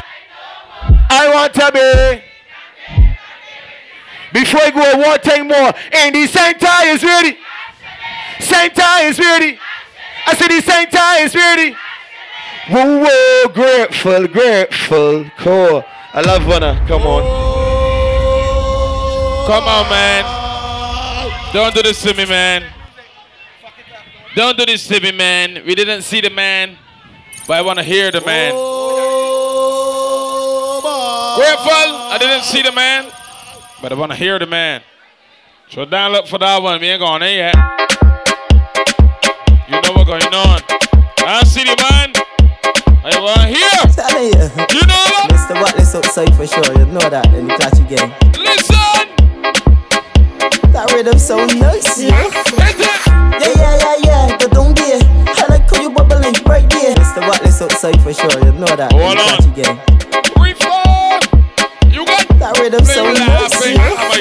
I 1.11 1.35
want 1.35 1.53
to 1.55 1.67
be. 1.75 2.23
Before 4.33 4.63
I 4.63 4.71
go, 4.71 4.99
one 5.03 5.19
thing 5.19 5.49
more. 5.49 5.73
And 5.91 6.15
the 6.15 6.29
center 6.29 6.71
is 6.87 7.03
ready. 7.03 7.37
Center 8.39 9.03
is 9.03 9.19
ready. 9.19 9.59
I 10.27 10.35
said 10.35 10.49
the 10.49 10.61
center 10.61 11.25
is 11.25 11.35
ready. 11.35 11.77
Whoa, 12.69 13.05
whoa, 13.05 13.49
grateful, 13.53 14.29
grateful, 14.29 15.25
cool. 15.39 15.85
I 16.13 16.21
love 16.21 16.43
Vanna. 16.43 16.85
Come 16.87 17.03
on. 17.03 17.23
Come 19.47 19.65
on, 19.65 19.89
man. 19.89 20.25
Don't 21.53 21.75
do 21.75 21.83
this 21.83 22.01
to 22.03 22.15
me, 22.15 22.27
man. 22.27 22.65
Don't 24.37 24.57
do 24.57 24.65
this 24.65 24.87
to 24.89 25.01
me, 25.01 25.11
man. 25.11 25.65
We 25.67 25.75
didn't 25.75 26.03
see 26.03 26.21
the 26.21 26.31
man, 26.31 26.79
but 27.49 27.57
I 27.57 27.63
want 27.63 27.79
to 27.79 27.85
hear 27.85 28.13
the 28.13 28.21
man. 28.21 28.53
Grateful, 31.37 31.73
I 31.73 32.17
didn't 32.21 32.45
see 32.45 32.63
the 32.63 32.71
man, 32.73 33.11
but 33.83 33.91
I 33.91 33.95
want 33.97 34.13
to 34.13 34.17
hear 34.17 34.39
the 34.39 34.47
man. 34.47 34.83
So 35.69 35.85
down 35.85 36.13
look 36.13 36.27
for 36.27 36.39
that 36.39 36.63
one. 36.63 36.81
We 36.81 36.89
ain't 36.89 37.01
going 37.01 37.21
there 37.21 37.53
yet. 37.53 37.80
Know 39.91 39.97
what's 40.07 40.11
going 40.23 40.23
on. 40.23 40.63
I 41.27 41.43
see 41.43 41.65
the 41.67 41.75
man. 41.91 42.15
I 43.03 43.19
want 43.19 43.51
hear. 43.51 43.67
Tell 43.91 44.23
you. 44.23 44.39
You 44.71 44.87
know 44.87 45.03
what? 45.19 45.35
Mr. 45.35 45.59
Watley's 45.59 45.93
outside 45.99 46.31
for 46.39 46.47
sure. 46.47 46.63
You 46.79 46.87
know 46.87 47.03
that. 47.11 47.27
You 47.35 47.43
catch 47.59 47.75
again. 47.83 48.15
Listen. 48.39 49.11
That 50.71 50.95
rhythm 50.95 51.19
so 51.19 51.43
nice. 51.59 51.99
Yeah, 51.99 52.15
yeah, 52.15 53.51
yeah, 53.51 53.75
yeah. 53.83 53.97
yeah. 54.07 54.37
But 54.39 54.53
don't 54.55 54.77
be. 54.79 54.95
I 54.95 55.47
like 55.51 55.67
how 55.69 55.83
you 55.83 55.91
bubbling 55.91 56.39
right 56.47 56.71
there. 56.71 56.95
Mr. 56.95 57.27
Watley's 57.27 57.59
outside 57.61 57.99
for 58.01 58.15
sure. 58.15 58.31
You 58.47 58.53
know 58.63 58.71
that. 58.71 58.93
Hold 58.95 59.19
then 59.19 59.19
you 59.19 59.27
on. 59.27 59.43
catch 59.43 59.51
again. 59.51 59.75
Reform. 60.39 61.19
You 61.91 62.07
got 62.07 62.31
That 62.39 62.55
rhythm 62.63 62.85
so 62.87 63.11
nice. 63.11 63.59
happy. 63.59 63.75
Yeah, 63.75 63.91
my 63.91 63.91
God. 63.91 64.15
yeah, 64.15 64.20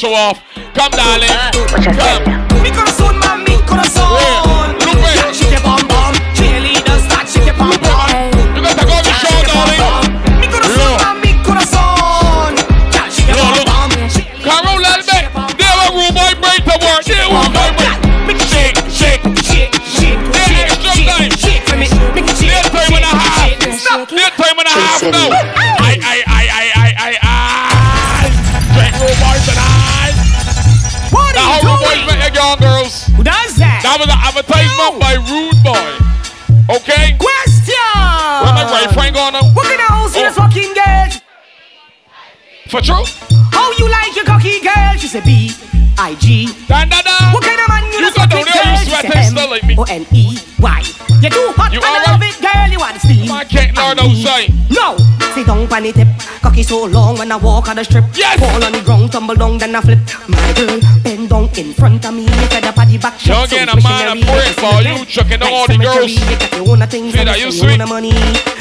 show 0.00 0.14
off. 0.14 0.42
Come, 0.72 0.92
darling. 0.92 1.28
Come. 1.94 2.19
Rude 32.30 32.30
boys 32.30 32.30
doing? 32.30 32.30
make 32.30 32.34
your 32.34 32.44
young 32.44 32.58
girls? 32.58 33.06
Who 33.16 33.22
does 33.24 33.56
that? 33.56 33.80
That 33.82 33.96
was 33.98 34.08
an 34.08 34.20
advertisement 34.20 35.00
by 35.00 35.14
Rude 35.26 35.58
Boy. 35.62 35.86
Okay? 36.76 37.16
Question. 37.18 37.74
Where 38.42 38.54
my 38.54 38.64
right 38.70 38.90
friend 38.94 39.14
going 39.14 39.32
now? 39.34 39.42
What 39.54 39.66
kind 39.66 39.80
of 39.80 39.88
house 39.88 40.14
you 40.14 40.22
Oh. 40.22 40.30
just 40.30 40.38
fucking 40.38 40.74
girl? 40.74 41.08
For 42.70 42.80
true? 42.80 43.04
How 43.50 43.72
you 43.78 43.88
like 43.90 44.14
your 44.14 44.24
cocky 44.24 44.60
girl? 44.60 44.94
She 44.96 45.08
said 45.08 45.24
B 45.24 45.50
I 45.98 46.14
G. 46.14 46.46
Da, 46.68 46.84
da, 46.86 47.02
da. 47.02 47.32
What 47.34 47.42
kind 47.42 47.60
of 47.60 47.68
man 47.68 47.84
you, 47.92 47.98
You 47.98 48.00
just 48.06 48.16
got 48.16 48.30
fucking 48.30 48.46
down 48.46 48.54
there, 48.54 48.72
you 48.72 48.78
She 48.78 48.90
sweat 48.90 49.02
said 49.02 49.16
and 49.16 49.38
M 49.38 49.50
like 49.50 49.64
me. 49.64 49.74
O 49.76 49.82
N 49.84 50.06
E 50.14 50.38
Y. 50.60 50.82
You 51.20 51.28
too 51.28 51.52
hot 51.56 51.72
You 51.72 51.80
and 51.80 51.88
I 51.88 52.12
love 52.12 52.22
it, 52.22 52.36
girl. 52.40 52.68
You 52.70 52.78
want 52.78 52.94
to 52.94 53.00
steam? 53.00 53.28
My 53.28 53.44
cat 53.44 53.76
learn 53.76 53.98
outside. 53.98 54.48
Mm. 54.48 54.72
No, 54.72 54.96
sit 55.34 55.46
down 55.46 55.66
on 55.68 55.82
the 55.82 55.92
tip. 55.92 56.08
Cocky 56.40 56.62
so 56.62 56.84
long 56.86 57.18
when 57.18 57.32
I 57.32 57.36
walk 57.36 57.68
on 57.68 57.76
the 57.76 57.84
strip. 57.84 58.04
Yes. 58.14 58.40
Fall 58.40 58.64
on 58.64 58.72
the 58.72 58.80
ground, 58.80 59.12
tumble 59.12 59.34
down, 59.34 59.58
then 59.58 59.76
I 59.76 59.80
flip. 59.80 59.98
My 60.28 60.40
girl, 60.56 60.80
bend 61.04 61.28
down 61.28 61.48
in 61.58 61.72
front 61.74 62.04
of 62.04 62.14
me. 62.14 62.26
Up 62.26 62.78
at 62.78 62.88
the 62.88 62.98
back. 62.98 63.20
You're 63.26 63.36
shot, 63.36 63.48
so 63.48 63.56
getting 63.56 63.72
a 63.72 63.82
man 63.82 64.16
a 64.16 64.20
break 64.20 64.54
for 64.56 64.80
you 64.80 65.04
chucking 65.04 65.40
Like 65.40 65.52
all 65.52 65.66
the 65.66 65.76
girls. 65.76 66.12
You 66.12 66.36
got 66.38 66.52
your 66.56 66.68
own 66.68 66.80
things 66.88 67.14
you 67.14 67.50
spend 67.52 67.80
your 67.80 67.82
own 67.82 67.88
money. 67.88 68.12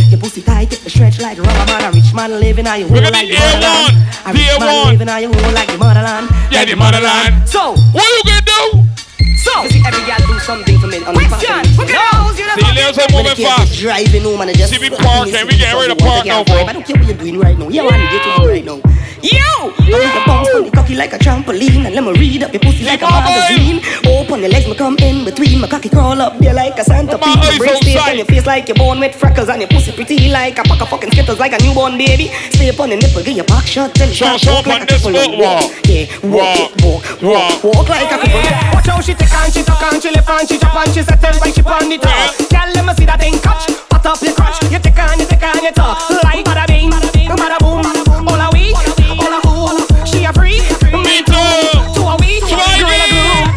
Your 0.09 0.19
pussy 0.19 0.41
tight, 0.41 0.73
it 0.73 0.89
stretch 0.89 1.19
like 1.21 1.37
rubber 1.37 1.65
man. 1.71 1.83
A 1.87 1.95
rich 1.95 2.13
man 2.13 2.31
living 2.39 2.67
on 2.67 2.79
your 2.79 2.89
gonna 2.89 3.11
like 3.11 3.27
the 3.27 3.39
motherland. 3.39 3.95
A1, 4.25 4.29
A 4.29 4.33
rich 4.33 4.59
man 4.59 4.91
living 4.91 5.09
on 5.09 5.21
your 5.21 5.33
home 5.33 5.53
like 5.53 5.71
the 5.71 5.77
motherland. 5.77 6.29
Yeah, 6.51 6.65
the 6.65 6.75
motherland. 6.75 7.47
So, 7.47 7.75
What 7.93 8.03
you 8.03 8.23
gonna 8.25 8.41
do? 8.43 8.98
So. 9.39 9.55
See 9.71 9.81
every 9.85 10.03
girl 10.03 10.19
do 10.27 10.39
something 10.39 10.77
for 10.79 10.87
me 10.87 10.99
on 11.07 11.15
the 11.15 11.25
Question. 11.29 11.63
What 11.79 11.87
kind 11.87 12.03
of 12.03 12.19
house 12.19 12.37
you 12.39 12.45
See, 12.49 12.71
Leo's 12.75 12.97
like 12.97 13.11
moving 13.11 13.37
fast. 13.39 13.79
Driving 13.79 14.23
home 14.23 14.41
and 14.41 14.49
I 14.49 14.53
just 14.53 14.73
See, 14.73 14.79
we 14.79 14.89
parking, 14.89 15.33
we 15.47 15.55
getting 15.55 15.79
ready 15.79 15.95
to 15.95 15.99
park 15.99 16.25
now, 16.25 16.43
bro. 16.43 16.67
I 16.67 16.73
don't 16.73 16.85
care 16.85 16.97
what 16.97 17.07
you're 17.07 17.17
doing 17.17 17.39
right 17.39 17.57
now. 17.57 17.69
Yeah, 17.69 17.83
I 17.83 17.85
want 17.85 17.95
to 17.95 18.09
get 18.11 18.23
to 18.23 18.41
you 18.41 18.49
right 18.49 18.65
now. 18.65 18.79
You! 19.21 19.73
The 19.89 20.23
bounce 20.25 20.47
on 20.55 20.63
the 20.63 20.71
cocky 20.71 20.95
like 20.95 21.11
a 21.13 21.17
trampoline 21.19 21.83
And 21.85 21.93
let 21.93 22.03
me 22.03 22.13
read 22.13 22.43
up 22.43 22.53
your 22.53 22.61
pussy 22.61 22.85
like 22.85 23.01
a 23.01 23.09
magazine 23.09 23.83
Open 24.07 24.39
your 24.39 24.49
legs, 24.49 24.67
me 24.67 24.75
come 24.75 24.95
in 24.99 25.25
between 25.25 25.59
My 25.59 25.67
cocky 25.67 25.89
crawl 25.89 26.21
up 26.21 26.37
there 26.37 26.53
like 26.53 26.77
a 26.79 26.83
centipede 26.83 27.19
My 27.19 27.57
breast 27.57 27.83
tape 27.83 28.07
on 28.07 28.15
your 28.15 28.25
face 28.25 28.45
like 28.45 28.67
you're 28.69 28.77
born 28.77 28.99
with 28.99 29.15
freckles 29.15 29.49
And 29.49 29.61
your 29.61 29.67
pussy 29.67 29.91
pretty 29.91 30.29
like 30.29 30.57
a 30.57 30.63
pack 30.63 30.81
of 30.81 30.89
fucking 30.89 31.11
skittles 31.11 31.39
Like 31.39 31.53
a 31.53 31.63
newborn 31.63 31.97
baby 31.97 32.27
Stay 32.51 32.69
up 32.69 32.79
on 32.79 32.91
the 32.91 32.95
nipple, 32.95 33.23
get 33.23 33.35
your 33.35 33.45
back 33.45 33.65
shot 33.65 33.93
Tell 33.95 34.07
me 34.07 34.15
stop, 34.15 34.39
walk 34.45 34.67
like 34.67 34.83
a 34.83 34.85
couple 34.87 35.15
of 35.15 35.37
walk 35.37 35.67
Yeah, 35.83 36.05
walk 36.23 36.71
it, 36.71 36.83
walk, 36.83 37.21
walk, 37.21 37.63
walk 37.63 37.89
like 37.89 38.07
a 38.07 38.17
couple 38.17 38.39
Watch 38.73 38.87
how 38.87 39.01
she 39.01 39.13
take 39.13 39.28
and 39.33 39.53
she 39.53 39.63
tuck 39.63 39.81
and 39.81 40.01
she 40.01 40.11
left 40.11 40.29
and 40.29 40.47
she 40.47 40.57
drop 40.57 40.75
and 40.75 40.93
she 40.93 41.01
settle 41.03 41.39
when 41.41 41.51
she 41.53 41.61
on 41.61 41.89
the 41.89 41.97
top. 41.97 42.35
Girl, 42.49 42.69
let 42.75 42.85
me 42.85 42.93
see 42.95 43.05
that 43.05 43.19
thing 43.19 43.37
catch. 43.39 43.67
Pat 43.89 44.05
up 44.05 44.21
your 44.21 44.33
crotch. 44.33 44.57
You 44.71 44.79
take 44.79 44.97
and 44.97 45.19
you 45.19 45.27
take 45.27 45.43
and 45.43 45.61
you 45.61 45.71
talk. 45.71 45.97
Like 46.23 46.45
bada 46.45 46.65
bing, 46.67 46.91
bada 46.91 47.57
boom. 47.59 47.83
All 48.27 48.41
a 48.41 48.47
we, 48.53 48.73
all 49.17 49.33
a 49.33 49.39
who. 49.45 49.79
She 50.05 50.25
a 50.25 50.31
free, 50.33 50.61
me 51.03 51.21
too. 51.25 51.95
Two 51.95 52.05
a 52.05 52.15
we, 52.21 52.39
girl 52.45 52.61
a 52.61 53.07
groom. 53.09 53.47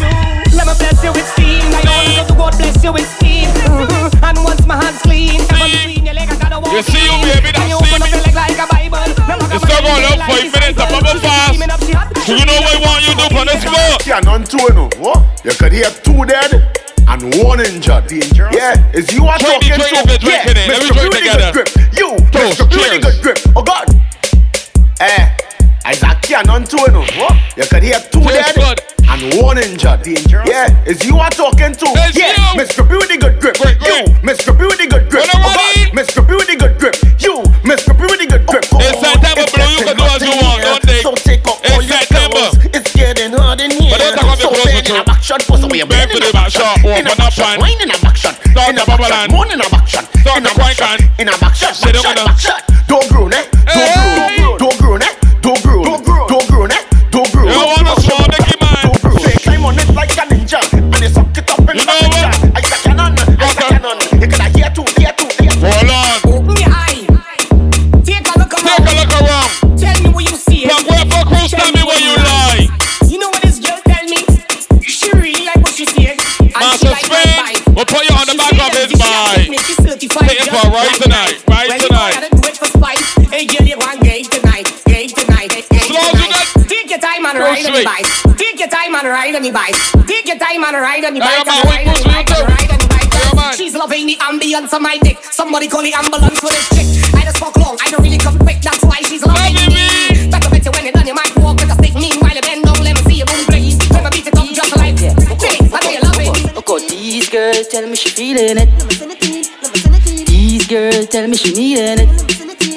Let 0.56 0.66
me 0.68 0.74
bless 0.78 0.98
you 1.04 1.12
with 1.12 1.28
steam. 1.36 1.64
I 1.72 1.80
know 1.84 2.26
the 2.26 2.34
God 2.34 2.54
bless 2.58 2.82
you 2.82 2.92
with 2.92 3.08
steam. 3.16 3.48
And 4.22 4.38
once 4.44 4.64
my 4.66 4.76
hands 4.76 5.00
clean, 5.02 5.40
come 5.48 5.62
on 5.62 5.70
between 5.70 6.04
your 6.06 6.14
leg, 6.14 6.28
I 6.28 6.36
gotta 6.36 6.60
walk. 6.60 6.72
You 6.72 6.82
see 6.82 7.04
you, 7.04 7.16
baby, 7.22 7.51
five 10.88 11.02
minutes, 11.02 11.20
a 11.20 11.20
bubble 11.20 11.20
fast. 11.20 12.28
You 12.28 12.44
know 12.46 12.58
what 12.60 12.74
I 12.74 12.80
want 12.82 13.00
you 13.06 13.12
to 13.14 13.18
do 13.18 13.26
for 13.34 13.44
this 13.44 13.62
floor? 13.64 13.90
Yeah, 14.06 14.20
none 14.20 14.44
two, 14.44 14.58
you 14.62 14.74
know. 14.74 14.88
What? 14.98 15.18
You 15.44 15.52
could 15.52 15.72
hear 15.72 15.90
two 16.02 16.24
dead 16.24 16.78
and 17.08 17.20
one 17.42 17.60
injured. 17.60 18.10
Yeah, 18.10 18.78
is 18.94 19.12
you 19.12 19.26
are 19.26 19.38
Drink 19.38 19.62
talking 19.62 19.78
to? 19.78 20.12
it, 20.12 20.20
drink 20.20 20.44
yeah, 20.44 20.50
it 20.50 20.56
in. 20.58 20.68
Let 20.70 20.82
me 20.82 20.88
Mr. 20.90 20.94
drink 20.94 21.12
Beauty 21.12 21.18
together. 21.28 21.52
Good 21.52 21.68
grip. 21.74 21.98
You, 21.98 22.08
Toast, 22.30 22.60
Mr. 22.60 22.68
Beauty 22.70 22.98
cheers. 23.00 23.04
Good 23.04 23.22
grip. 23.22 23.56
Oh 23.56 23.62
God. 23.62 23.86
Eh, 25.00 25.36
Isaac 25.84 26.22
Cannon 26.22 26.64
two, 26.64 26.78
you 26.78 26.92
know. 26.94 27.02
What? 27.18 27.34
You 27.56 27.64
could 27.66 27.82
hear 27.82 27.98
two 28.12 28.22
Cheers, 28.22 28.54
dead 28.54 28.56
bud. 28.56 28.78
and 29.10 29.42
one 29.42 29.58
injured. 29.58 30.06
Yeah, 30.46 30.84
is 30.86 31.04
you 31.04 31.18
are 31.18 31.30
talking 31.30 31.72
to? 31.74 31.86
It's 32.06 32.16
yeah, 32.18 32.54
you. 32.54 32.60
Mr. 32.62 32.86
Beauty 32.88 33.18
Good 33.18 33.40
grip. 33.40 33.56
Great, 33.58 33.78
You. 33.82 34.06
Mr. 34.22 34.56
Beauty 34.56 34.86
Good 34.86 35.10
grip. 35.10 35.26
Oh 35.34 35.42
God. 35.42 35.90
Mr. 35.98 36.26
Beauty 36.26 36.54
Good 36.56 36.78
grip. 36.78 36.94
Don't 44.64 44.84
talk 44.84 44.86
about 44.86 44.86
so 44.86 44.86
the 44.86 44.86
clothes, 44.86 44.86
bend 44.86 44.92
in 44.92 44.98
a 44.98 45.04
back 45.04 45.22
shot, 45.22 45.42
away 45.62 45.78
your 45.78 45.86
Bend 45.86 46.10
bend 46.10 46.22
in 46.22 46.22
a 46.22 46.32
back 46.32 46.32
back 46.32 46.50
shot, 46.50 46.78
open 46.78 47.06
a 47.06 47.10
up 47.12 47.18
back 47.18 47.32
and- 47.52 47.62
wine 47.62 47.80
in 47.82 47.90
a 47.90 47.98
back 47.98 48.16
shot. 48.16 48.34
In 48.46 48.52
the 48.52 48.82
a 48.82 48.86
back 48.86 48.86
bubble 48.86 49.04
shot, 49.04 49.22
and- 49.24 49.32
moan 49.32 49.50
in 49.52 49.60
a 49.60 49.68
back 49.70 49.88
shot. 49.88 50.04
In 50.12 50.42
the 50.42 50.50
a 50.50 50.54
back 50.54 50.54
crank 50.54 50.76
shot. 50.78 51.00
and- 51.00 51.10
In 51.20 51.28
a 51.28 51.38
back 51.38 51.54
shot, 51.54 51.74
back 51.82 51.92
down 51.92 52.02
shot, 52.02 52.26
back 52.26 52.38
shot. 52.40 52.62
Don't 52.86 53.08
groan, 53.08 53.32
eh? 53.32 53.42
Don't 53.66 53.94
groan, 53.94 54.11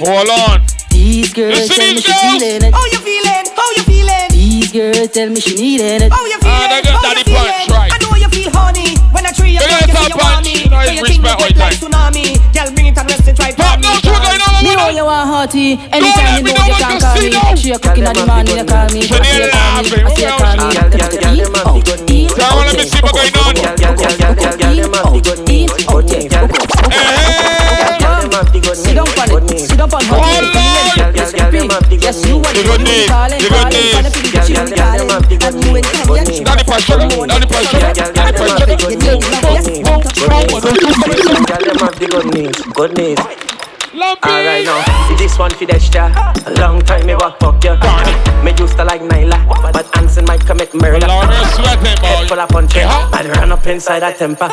Hold 0.06 0.30
on. 0.30 0.62
These 0.91 1.34
girls 1.34 1.56
Listen 1.56 1.76
tell 1.76 1.88
me 1.88 1.94
these 2.00 2.06
she 2.06 2.12
girls. 2.13 2.22
feeling 2.39 2.63
it. 2.63 2.74
How 2.74 2.86
you 2.94 3.00
feeling? 3.04 3.46
How 3.58 3.70
you 3.76 3.84
feeling? 3.84 4.28
These 4.32 4.72
girls 4.72 5.10
tell 5.12 5.30
me 5.30 5.39
she 5.41 5.54
needing 5.56 6.02
it. 6.08 6.12
How 6.13 6.24
you 6.26 6.38
Ah, 6.39 6.46
feeling? 6.46 6.70
they 6.72 6.82
got 6.88 6.94
How 6.96 7.02
daddy 7.04 7.20
you 7.20 7.26
feeling? 7.26 7.68
punch, 7.68 7.72
right. 7.76 7.91
I 7.91 7.98
know 8.00 8.13
you 8.15 8.30
feel 8.30 8.52
honey 8.56 8.89
when 9.12 9.26
I 9.26 9.32
tree 9.36 9.52
you 9.56 9.60
They 9.60 9.68
got 9.68 9.82
you 9.88 9.94
top 9.94 10.04
see 10.06 10.10
you 10.13 10.15
punch. 10.15 10.32
want 10.32 10.46
me. 10.46 10.54
You 10.63 10.70
know, 10.72 10.80
Say 10.86 10.94
it's 10.94 11.02
you 11.02 11.06
think 11.06 11.22
respect 11.26 11.41
you 11.41 11.46
all 11.46 11.52
the 11.52 11.60
like 11.60 11.76
time. 11.76 11.91
tsunami. 11.91 12.26
Girl, 12.56 12.70
bring 12.76 12.88
it 12.88 12.98
and 12.98 13.08
rest 13.12 13.28
it 13.28 13.38
right 13.39 13.56
Pop, 13.58 13.76
for 13.76 13.80
no 13.82 13.89
me. 13.91 14.00
sugar, 14.06 14.32
you 14.32 14.39
know 14.39 14.50
what 14.56 14.63
Me 14.63 14.70
we 14.70 14.76
know 14.76 14.86
want? 14.86 14.96
you 14.96 15.06
want 15.06 15.26
hearty. 15.30 15.68
Don't 15.76 15.84
let 15.84 15.96
Anytime 16.00 16.26
me 16.26 16.38
you 16.38 16.44
know 16.46 16.54
know 16.56 16.65
you 16.65 16.72
what 16.72 16.80
can 16.80 16.94
you 16.96 17.02
call 17.04 17.15
see 17.18 17.28
me. 17.28 17.36
now. 17.36 17.56
She 17.60 17.70
a 17.76 17.78
cooking 17.82 18.06
at 18.06 18.15
the 18.15 18.24
morning, 18.26 18.56
you 18.56 18.65
call 18.65 18.88
me. 18.94 19.02
She 19.04 19.13
need 19.20 19.26
I 19.26 19.52
laughing. 19.52 19.89
say 19.89 20.00
you 20.00 20.08
Who 20.08 20.38
call 20.39 20.56
else? 20.56 20.63
me. 20.63 20.70
Eat 20.72 20.80
out, 20.80 21.02
eat 22.08 22.30
Girl, 22.36 22.56
let 22.63 22.76
me 22.78 22.84
see 22.88 23.00
what's 23.04 23.12
going 23.12 23.36
on. 23.36 23.52
Eat 23.52 23.65
out, 23.65 23.76
eat 23.76 23.86
out, 23.86 24.00
yeah. 24.00 24.65
Hey. 25.46 25.94
Sit 28.73 28.95
down 28.95 29.06
on 29.06 29.43
it. 29.51 29.60
Sit 29.60 29.78
down 29.78 29.93
on 29.93 30.04
her. 30.06 30.15
Hold 30.15 30.56
on. 30.56 31.13
Yes, 31.15 31.34
repeat. 31.34 31.69
Yes, 32.01 32.25
you 32.25 32.38
want 32.38 32.56
The 32.56 32.62
it. 32.62 32.65
good 32.65 32.80
You 32.82 32.86
news. 32.88 33.06
calling, 33.08 33.38
The 33.38 33.49
good 33.49 33.51
calling, 33.51 33.78
news. 33.78 33.93
calling 33.93 34.12
for 34.12 34.21
the 34.25 34.30
bitch, 34.34 34.49
you 34.49 34.56
calling. 34.56 35.12
And 35.45 35.56
you 35.63 35.78
ain't 35.78 35.86
coming 35.93 36.15
yet. 36.15 36.45
Down 36.45 36.58
the 36.58 36.65
pressure. 36.65 36.97
Down 36.97 37.41
the 37.41 37.47
pressure. 37.47 37.80
Down 37.80 38.25
the 38.25 38.34
pressure. 38.34 38.67
You 38.89 38.97
need 38.97 39.21
love, 39.30 39.45
yes. 39.54 39.65
Good 42.75 42.93
news. 42.97 43.64
Lumpy. 43.95 44.27
Alright 44.27 44.65
now, 44.65 44.84
this 45.17 45.39
one 45.39 45.51
for 45.51 45.65
Destra. 45.65 46.12
A 46.47 46.51
long 46.60 46.81
time 46.81 47.05
me 47.08 47.15
walk 47.15 47.39
fuck 47.39 47.63
you. 47.63 47.75
Me 48.43 48.51
used 48.60 48.75
to 48.77 48.84
like 48.84 49.01
Nyla, 49.01 49.39
but 49.71 49.88
Anson 49.97 50.25
might 50.25 50.41
commit 50.45 50.73
murder. 50.73 51.08
Lord, 51.08 51.29
you're 51.31 51.45
sweating, 51.55 51.95
Head 52.03 52.27
full 52.27 52.36
boy. 52.36 52.43
of 52.43 52.49
punch, 52.49 52.75
Yeah. 52.75 53.10
I'd 53.13 53.27
run 53.38 53.51
up 53.53 53.65
inside 53.67 54.03
a 54.03 54.12
temper. 54.13 54.49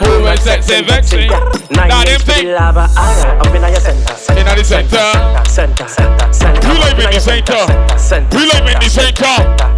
Who 0.00 0.22
will 0.22 0.36
sex 0.38 0.70
and 0.70 0.86
vexing? 0.86 1.28
Nine 1.70 2.06
years 2.06 2.22
for 2.22 2.32
the 2.40 2.54
lava, 2.56 2.88
alright, 2.96 3.46
up 3.46 3.54
in 3.54 3.62
your 3.62 3.80
center. 3.80 4.14
In 4.32 4.46
the 4.56 4.64
center. 4.64 5.44
Center, 5.44 5.88
center, 5.88 6.32
center. 6.32 6.68
We 6.68 6.78
live 6.78 6.92
up 6.92 6.98
in 6.98 7.04
the 7.04 7.12
your 7.12 7.20
center. 7.20 7.98
Center. 7.98 8.36
We 8.36 8.46
live 8.48 8.64
in 8.66 8.80
the 8.80 8.88
center. 8.88 9.24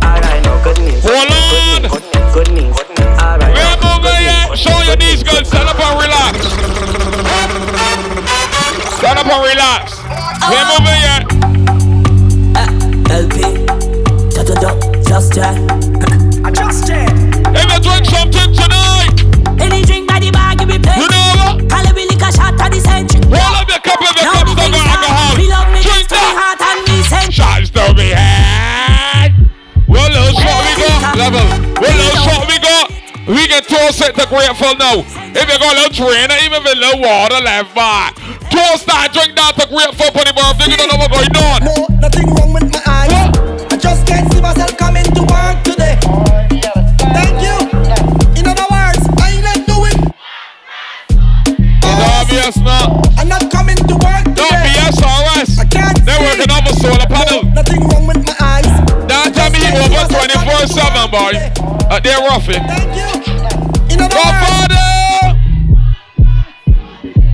Alright, 0.07 0.43
now 0.45 0.63
good 0.63 0.79
news. 0.79 1.03
Hold 1.03 1.27
on. 1.27 1.83
Good 2.33 2.51
news. 2.55 2.77
Good 2.77 2.89
news. 2.95 3.07
Alright. 3.19 3.53
We 3.55 3.61
are 3.67 3.77
now, 3.77 3.99
moving 3.99 4.15
good 4.15 4.23
here. 4.23 4.47
news. 4.49 4.61
Show 4.61 4.79
you 4.87 4.95
these 4.97 5.25
news. 5.25 5.35
girls. 5.35 5.49
Stand 5.49 5.69
up 5.69 5.81
and 5.81 5.95
relax. 6.07 7.28
Stand 8.99 9.19
up 9.19 9.27
and 9.27 9.43
relax. 9.47 9.99
We 10.51 10.55
are 10.59 10.67
moving 10.75 10.99
here. 10.99 11.23
LP, 13.09 13.39
da 14.35 14.43
da 14.43 14.55
da, 14.59 14.71
just 15.07 15.33
that. 15.39 15.55
I 16.45 16.51
just 16.51 16.87
that. 16.91 17.07
If 17.55 17.67
you 17.71 17.79
drink 17.79 18.05
something 18.11 18.51
tonight, 18.53 19.15
Any 19.63 19.83
drink 19.87 20.09
by 20.09 20.19
the 20.19 20.31
bag, 20.31 20.61
you 20.61 20.67
be 20.67 20.79
paid. 20.83 20.99
you 20.99 21.09
know 21.09 21.31
what? 21.39 21.71
Call 21.71 21.87
it 21.87 21.95
liquor 21.95 22.33
shot 22.35 22.59
at 22.61 22.71
the 22.75 22.81
century. 22.83 23.23
Roll 23.31 23.55
up 23.55 23.69
your 23.71 23.79
cup 23.81 23.99
if 24.03 24.15
your 24.19 24.27
Now 24.27 24.43
cup's 24.43 24.55
the 24.55 24.67
not 24.67 24.71
got 24.71 24.83
things 24.83 24.91
alcohol. 24.91 25.33
We 25.39 25.47
love 25.49 25.69
me 25.73 25.81
Drink 25.83 26.07
to 26.11 26.15
be 26.15 26.21
that. 26.21 26.35
hot 26.39 26.59
and 26.59 26.81
me 26.91 26.97
sent. 27.07 27.31
Shots 27.33 27.71
to 27.79 27.85
be 27.95 28.09
had. 28.11 29.31
Well, 29.87 30.11
little 30.11 30.35
shot 30.43 30.59
we 30.67 30.75
got. 30.75 31.15
Level. 31.17 31.47
Well, 31.81 31.95
little 31.97 32.19
shot 32.27 32.43
we 32.51 32.57
got. 32.59 32.87
We 33.31 33.47
can 33.47 33.63
toast 33.63 34.03
it 34.03 34.15
to 34.19 34.25
grateful 34.27 34.75
now. 34.75 35.07
If 35.39 35.47
you 35.47 35.57
got 35.59 35.71
a 35.71 35.87
little 35.87 35.95
train, 35.95 36.27
even 36.43 36.63
with 36.67 36.75
a 36.75 36.81
little 36.83 37.01
water 37.01 37.39
left 37.47 37.75
by. 37.79 38.11
Toast 38.59 38.91
that, 38.91 39.15
drink 39.15 39.39
that 39.39 39.55
to 39.55 39.71
grateful 39.71 40.11
for 40.11 40.27
the 40.27 40.35
birthday. 40.35 40.67
You 40.67 40.75
don't 40.75 40.91
know 40.91 40.99
what's 40.99 41.15
going 41.15 41.31
on. 41.31 41.63
No, 41.63 41.79
nothing 42.03 42.27
wrong 42.35 42.51
with 42.51 42.67
my 42.75 42.83
eyes. 42.91 43.15
I 43.71 43.79
just 43.79 44.03
can't 44.03 44.27
see 44.35 44.43
myself 44.43 44.75
coming 44.75 45.07
to 45.15 45.23
work 45.31 45.63
today. 45.63 45.95
Thank 47.15 47.39
you. 47.39 47.55
In 48.35 48.43
other 48.51 48.67
words, 48.67 48.99
I 49.15 49.39
ain't 49.39 49.47
not 49.47 49.63
doing. 49.63 49.99
It's 51.87 52.03
obvious 52.19 52.59
now. 52.59 52.99
I'm 53.15 53.31
not 53.31 53.47
coming 53.47 53.79
to 53.79 53.95
work 53.95 54.27
today. 54.27 54.43
Don't 54.43 54.59
be 54.67 54.75
SRS. 54.91 55.55
I 55.55 55.67
can't 55.71 55.95
They're 56.03 56.19
working 56.19 56.51
on 56.51 56.67
the 56.67 56.75
solar 56.83 57.07
panel. 57.07 57.47
No, 57.47 57.63
nothing 57.63 57.79
wrong 57.87 58.11
with 58.11 58.27
my 58.27 58.35
eyes. 58.43 58.67
That 59.07 59.39
time 59.39 59.55
he 59.55 59.71
over 59.71 60.03
24 60.03 60.67
7, 60.67 61.07
boy. 61.15 61.31
Uh, 61.87 62.03
they're 62.03 62.27
roughing. 62.27 62.67
Thank 62.67 62.91
you. 62.99 63.07
In 63.95 64.03
other 64.03 64.19
Go 64.19 64.27
words, 64.27 64.43
father! 64.43 65.39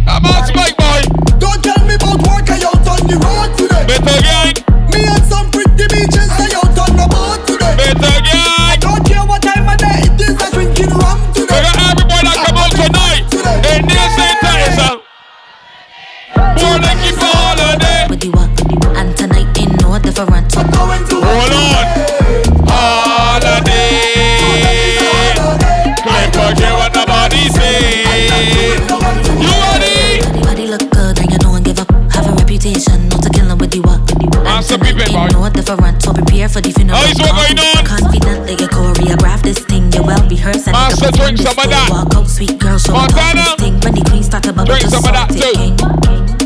I'm 0.04 0.20
on 0.20 0.44
spike. 0.52 0.83
Don't 1.38 1.60
tell 1.62 1.80
me 1.86 1.94
about 1.94 2.18
work. 2.26 2.48
I 2.50 2.58
out 2.64 2.86
on 2.86 3.02
the 3.06 3.16
road 3.18 3.50
today. 3.56 3.84
Better 3.86 4.18
gang. 4.22 4.56
Me 4.90 5.00
and 5.06 5.24
some 5.26 5.50
pretty 5.50 5.86
bitches. 5.86 6.30
I 6.34 6.54
out 6.58 6.78
on 6.78 6.92
the 6.96 7.06
boat 7.10 7.40
today. 7.46 7.74
Better 7.76 8.18
gang. 8.24 8.78
Don't 8.80 9.02
care 9.06 9.24
what 9.24 9.42
time 9.42 9.68
of 9.68 9.78
day 9.78 10.06
it 10.06 10.20
is. 10.20 10.36
I 10.40 10.50
drinking 10.50 10.92
rum 10.94 11.18
We 11.34 11.46
today. 11.46 11.62
got 11.62 11.76
everybody 11.92 12.28
that 12.28 12.40
come 12.46 12.58
out 12.58 12.72
tonight. 12.74 13.24
In 13.70 13.80
this 13.86 14.10
center 14.18 14.54
is 14.66 14.78
a 14.78 14.90
Born 16.58 16.80
to 16.82 16.92
keep 17.02 17.18
a 17.18 17.28
holiday. 17.30 18.06
With 18.10 18.20
the 18.20 18.30
walk, 18.34 18.52
and 18.98 19.16
tonight 19.16 19.50
ain't 19.58 19.74
no 19.80 19.98
different. 19.98 20.44
Careful 36.44 36.70
if 36.70 36.76
you 36.76 36.84
know. 36.84 36.94
How 36.94 37.08
is 37.08 37.16
what 37.16 37.32
oh, 37.32 37.40
going 37.40 37.56
on? 37.56 37.84
Confident 37.88 38.38
that 38.44 38.56
you 38.60 38.68
choreograph 38.68 39.40
this 39.40 39.60
thing. 39.64 39.88
You 39.96 40.02
well 40.04 40.20
rehearsed. 40.28 40.68
and 40.68 40.76
Master, 40.76 41.08
you 41.08 41.16
drink 41.16 41.40
perform 41.40 41.56
some 41.56 41.56
of 41.56 41.64
this 41.64 41.72
that. 41.72 41.88
full 41.88 42.04
Walk 42.04 42.14
out, 42.14 42.26
sweet 42.28 42.56
girl, 42.60 42.76
show 42.78 42.92
me 42.92 42.98
Montana. 43.00 43.40
this 43.40 43.54
thing. 43.64 43.74
When 43.80 43.92
the 43.96 44.04
queen 44.04 44.22
start 44.22 44.42
to 44.44 44.52
bubble, 44.52 44.68
Drink 44.68 44.84
just 44.84 44.92
some 44.92 45.08
of 45.08 45.14
that 45.16 45.32
it, 45.32 45.40
too. 45.40 45.56
king. 45.56 45.74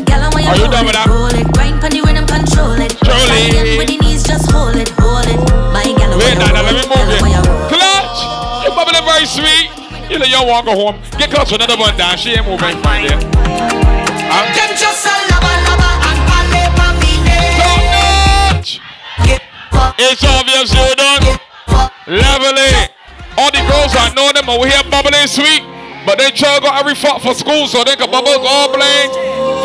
Girl, 0.07 0.21
I 0.23 0.27
want 0.31 0.43
you 0.43 0.49
Are 0.49 0.55
you 0.55 0.65
roll 0.65 0.71
done 0.71 0.85
it, 0.85 0.89
with 0.89 0.95
that? 0.95 1.07
roll 1.11 1.33
it. 1.35 1.45
Grind 1.51 1.77
pon 1.83 1.91
the 1.91 1.99
rhythm, 1.99 2.25
control 2.31 2.79
it. 2.79 2.91
Control 2.95 3.27
it. 3.27 3.51
Slide 3.51 3.59
in 3.59 3.67
with 3.75 3.89
the 3.91 3.97
knees, 3.99 4.23
just 4.23 4.45
hold 4.55 4.75
it, 4.79 4.89
hold 4.95 5.27
it. 5.27 5.39
My 5.75 5.83
girl, 5.99 6.09
I 6.09 6.15
Wait, 6.15 6.39
want 6.39 6.39
now, 6.39 6.47
you 6.47 6.55
now, 6.55 6.63
let 6.63 6.73
me 6.79 6.83
move 6.87 6.95
Girl, 6.95 7.11
I 7.11 7.19
want 7.19 7.33
you 7.35 7.43
it. 7.43 7.75
Clutch! 7.75 8.19
You 8.63 8.69
bubbling 8.71 9.03
very 9.03 9.27
sweet. 9.27 9.67
You 10.07 10.15
know 10.17 10.25
you 10.31 10.39
want 10.47 10.63
to 10.63 10.71
go 10.71 10.75
home. 10.79 10.97
Get 11.19 11.27
close 11.29 11.51
to 11.51 11.59
another 11.59 11.75
one 11.75 11.91
down. 11.99 12.15
She 12.15 12.33
ain't 12.39 12.47
moving. 12.47 12.79
Fine, 12.81 13.03
yeah. 13.11 13.19
Huh? 14.31 14.45
Them 14.55 14.71
just 14.79 15.05
a 15.05 15.38
It's 20.01 20.23
obvious 20.23 20.71
you 20.71 20.95
done. 20.95 21.35
Lovely. 22.07 22.71
All 23.35 23.51
the 23.51 23.59
girls 23.67 23.91
I 23.99 24.07
know 24.15 24.31
them 24.31 24.47
over 24.47 24.63
here 24.63 24.79
bubbling 24.87 25.27
sweet. 25.27 25.59
But 26.07 26.15
they 26.17 26.31
try 26.31 26.55
to 26.55 26.61
go 26.63 26.71
every 26.71 26.95
fuck 26.95 27.19
for 27.19 27.35
school 27.35 27.67
so 27.67 27.83
they 27.83 27.99
can 27.99 28.07
bubble 28.07 28.39
go 28.39 28.71
bling. 28.71 29.11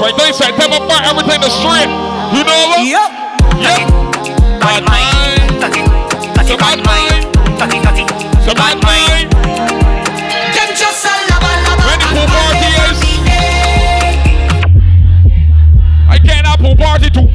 Frank 0.02 0.18
they 0.18 0.34
said 0.34 0.58
them 0.58 0.74
apart 0.74 1.06
everything 1.06 1.38
the 1.38 1.54
street. 1.54 1.86
You 2.34 2.42
know 2.42 2.60
what? 2.66 2.82
Yep. 2.82 3.10
Yep. 3.62 3.86
Bad 4.58 4.82
mind. 4.90 5.54
So 6.42 6.58
bad 6.58 6.82
mind. 6.82 7.30
So 8.42 8.58
bad 8.58 8.82
mind. 8.82 9.30
Them 9.30 10.70
just 10.74 11.06
a 11.06 11.14
lava 11.30 11.46
lava 11.62 11.86
When 11.86 11.98
the 12.02 12.10
pool 12.10 12.26
party 12.26 12.74
is. 12.90 12.98
I 16.10 16.18
can't 16.18 16.42
pool 16.58 16.74
party 16.74 17.06
too. 17.06 17.30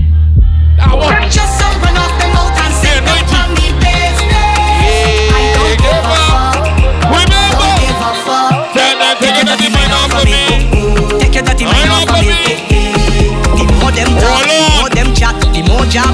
That 0.76 0.92
one. 1.00 1.32
Just 1.32 1.59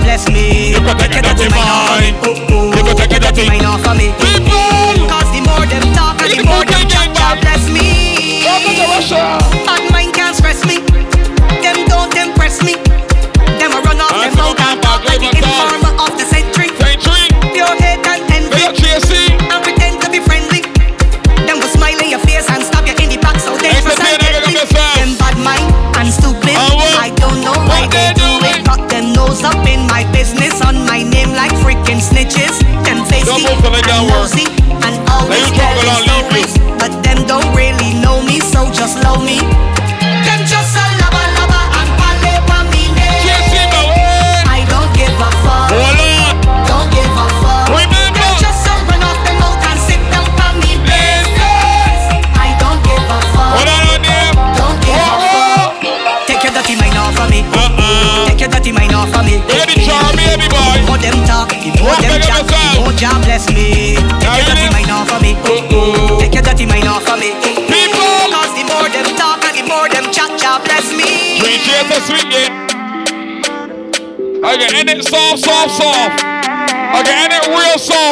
bless 0.04 0.28
me. 0.30 0.72
You 0.72 0.80
can 0.80 0.98
get 1.12 1.24
that 1.24 1.40
in 1.40 1.52
my. 1.52 2.55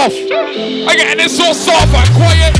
Real 0.10 0.28
soft. 0.28 0.88
I 0.88 0.96
can 0.96 1.08
end 1.08 1.22
it 1.22 1.32
so 1.32 1.54
soft 1.54 1.94
and 1.94 2.10
quiet. 2.16 2.60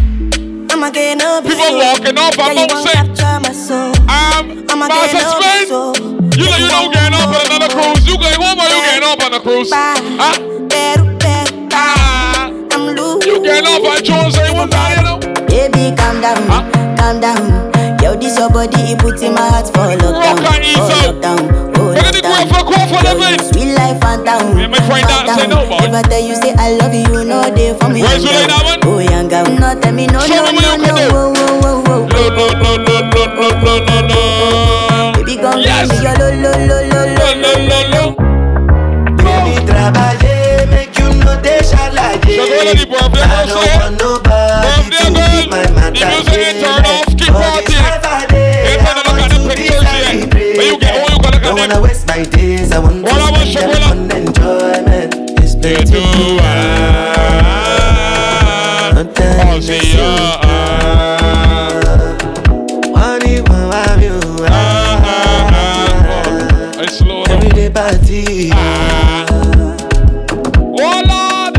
I'm 0.72 0.84
again 0.84 1.22
up. 1.22 1.44
People 1.44 1.76
walking 1.76 2.18
up, 2.18 2.34
I'm 2.40 2.58
outside. 2.58 4.00
Um, 4.10 4.66
I'm 4.70 4.80
Master 4.80 5.20
Spin. 5.20 5.68
You 6.40 6.46
know 6.50 6.58
you 6.58 6.68
don't 6.70 6.92
get 6.94 7.14
up 7.14 7.30
on 7.30 7.46
another 7.48 7.74
cruise. 7.74 8.08
You 8.08 8.18
going 8.18 8.34
home 8.36 8.60
or 8.60 8.66
you 8.66 8.82
getting 8.84 9.08
up 9.08 9.24
on 9.24 9.34
a 9.34 9.40
cruise? 9.40 9.72
Huh? 9.72 9.96
Ah. 10.20 10.50
You 13.26 13.42
getting 13.42 13.68
up 13.68 13.84
on 13.84 14.04
Jones 14.04 14.38
ain't 14.38 14.54
one 14.54 14.70
time, 14.70 14.98
you 14.98 15.04
know? 15.04 15.46
Baby, 15.48 15.96
calm 15.96 16.22
down, 16.22 16.98
calm 16.98 17.20
down. 17.22 17.73
Yo, 18.24 18.30
this 18.30 18.40
your 18.40 18.48
body, 18.50 18.80
it 18.96 19.00
puts 19.00 19.22
in 19.22 19.34
my 19.36 19.44
heart 19.50 19.68
for 19.68 19.92
lockdown, 20.00 20.38
for 20.40 20.56
lockdown, 21.04 21.44
oh 21.76 21.92
lockdown. 21.92 23.04
Yo, 23.04 23.12
sweet 23.52 23.76
life, 23.76 24.00
phantom, 24.00 24.56
phantom. 24.56 25.60
If 25.84 25.92
I 25.94 26.02
tell 26.04 26.24
you 26.24 26.36
say 26.36 26.54
I 26.58 26.72
love 26.80 26.94
you, 26.94 27.02
you 27.04 27.26
know 27.28 27.44
they 27.54 27.74
for 27.78 27.90
me. 27.90 28.02
Where's 28.02 28.24
young 28.24 28.34
you 28.34 28.40
lay 28.40 28.48
girl. 28.48 28.64
that 28.64 28.80
Oh, 28.86 29.00
young 29.00 29.28
girl, 29.28 29.44
no 29.44 29.76
tell 29.76 29.92
me 29.92 30.08
no, 30.08 30.22
Show 30.22 30.36
no, 30.40 30.46
me 30.52 30.56
what 30.56 30.64
no, 30.64 30.72
you 30.72 30.78
can 30.88 30.96
no, 30.96 31.04
do. 31.04 31.12
whoa, 31.12 31.34
whoa, 31.36 31.60
whoa, 31.60 31.84
whoa. 31.84 32.08
No, 32.08 32.32
no, 32.32 32.48
no, 32.64 32.80
no, 32.80 32.96
no, 33.12 33.36
no, 33.36 33.60
no, 33.60 33.76
no, 33.84 34.08
no. 34.08 35.20
Baby, 35.20 35.36
come 35.36 35.60
yes. 35.60 35.92
give 35.92 36.00
me 36.00 36.08
your 36.08 36.16
lo, 36.16 36.32
lo, 36.32 36.56
lo, 36.64 36.80
lo, 36.80 37.04
lo, 37.04 37.28
lo, 37.44 37.52
lo, 37.60 37.80
lo. 37.92 38.16
Baby, 39.20 39.60
trabalhei, 39.68 40.64
make 40.72 40.96
you 40.96 41.12
no 41.20 41.36
deixa 41.44 41.92
lá 41.92 42.16
de 42.24 42.40
I 42.40 43.52
don't 43.52 43.68
want 43.76 44.00
nobody 44.00 44.96
to 44.96 45.12
be 45.12 45.44
my 45.52 45.68
man 45.76 45.92
Don't 45.92 46.24
wanna 51.68 51.82
waste 51.82 52.08
my 52.08 52.24
days, 52.24 52.72
I 52.74 52.80
want 52.80 53.06
to 53.06 53.10
spend 53.52 53.72
them 53.72 53.84
on 53.84 54.12
enjoyment 54.12 55.40
It's 55.40 55.56
plenty. 55.56 56.04
Not 58.94 59.16
time 59.16 59.62
to 59.62 59.78
Money, 62.92 63.40
one 63.42 63.70
love 63.70 64.02
you 64.04 64.20
Everyday 67.30 67.70
party. 67.70 68.52
Oh 70.60 71.02
Lord. 71.08 71.56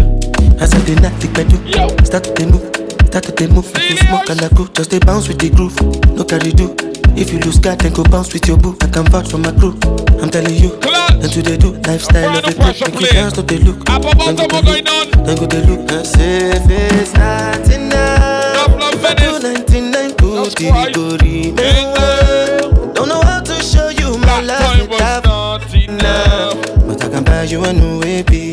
I 0.60 0.66
said 0.66 0.82
the 0.82 0.94
night 1.00 1.24
bedu 1.32 1.56
Start 2.04 2.24
to 2.36 2.46
move, 2.46 2.73
start 3.14 3.24
to 3.24 3.46
the 3.46 3.52
move 3.52 3.70
If 3.76 3.90
you 3.90 3.96
smoke 3.96 4.28
and 4.30 4.42
I 4.42 4.48
go, 4.48 4.66
just 4.66 4.90
stay 4.90 4.98
bounce 4.98 5.28
with 5.28 5.38
the 5.38 5.50
groove 5.50 5.78
No 6.16 6.24
carry 6.24 6.50
do. 6.50 6.74
If 7.14 7.32
you 7.32 7.38
lose 7.38 7.60
God, 7.60 7.78
then 7.78 7.92
go 7.92 8.02
bounce 8.02 8.32
with 8.32 8.48
your 8.48 8.56
boo. 8.56 8.76
I 8.80 8.88
can 8.88 9.06
vouch 9.06 9.30
for 9.30 9.38
my 9.38 9.52
crew, 9.52 9.78
I'm 10.18 10.30
telling 10.30 10.58
you. 10.58 10.74
And 11.22 11.30
to 11.30 11.42
they 11.42 11.56
do, 11.56 11.70
lifestyle 11.86 12.36
of 12.36 12.42
the 12.42 12.54
group. 12.58 12.74
Make 12.90 13.00
you 13.00 13.06
dance, 13.06 13.34
don't 13.34 13.46
they 13.46 13.58
look. 13.58 13.84
Then 13.86 14.02
go 14.02 14.60
they 14.60 14.82
look, 14.82 15.10
then 15.22 15.36
go 15.38 15.46
they 15.46 15.62
look. 15.62 15.90
And 15.94 16.04
say 16.04 16.58
if 16.58 16.66
it's 16.66 17.14
not 17.14 17.70
enough. 17.70 18.74
If 18.98 19.04
I 19.06 19.14
do 19.14 19.38
99 19.38 20.16
good, 20.18 20.54
did 20.56 20.74
it 20.74 20.94
go 20.94 21.14
remember 21.22 22.94
Don't 22.94 23.08
know 23.08 23.22
how 23.22 23.40
to 23.40 23.62
show 23.62 23.90
you 23.90 24.18
my 24.18 24.40
love. 24.40 24.90
without 24.90 25.62
enough. 25.72 26.58
But 26.84 27.04
I 27.04 27.08
can 27.10 27.22
buy 27.22 27.44
you 27.44 27.62
a 27.62 27.72
new 27.72 28.02
AP 28.02 28.43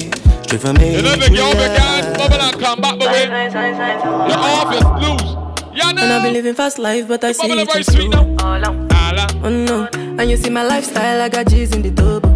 Straight 0.51 0.61
from 0.67 0.75
me 0.83 0.95
You 0.97 1.01
know 1.01 1.15
the 1.15 1.29
girl 1.29 1.51
began 1.53 2.13
bubble 2.17 2.41
and 2.41 2.59
come 2.59 2.81
back 2.81 2.99
the 2.99 3.05
way. 3.05 3.23
Your 4.27 4.37
office 4.59 4.83
loose. 4.99 5.37
Yeah, 5.73 5.89
And 5.91 5.99
I've 5.99 6.23
been 6.23 6.33
living 6.33 6.55
fast 6.55 6.77
life, 6.77 7.07
but 7.07 7.23
I 7.23 7.31
see 7.31 7.47
it 7.47 7.71
very 7.71 7.83
sweet 7.85 8.09
now. 8.09 8.25
Oh 9.43 9.49
no, 9.49 9.87
and 9.93 10.29
you 10.29 10.35
see 10.35 10.49
my 10.49 10.63
lifestyle, 10.63 11.21
I 11.21 11.29
got 11.29 11.47
G's 11.47 11.73
in 11.73 11.83
the 11.83 11.91
turbo. 11.91 12.27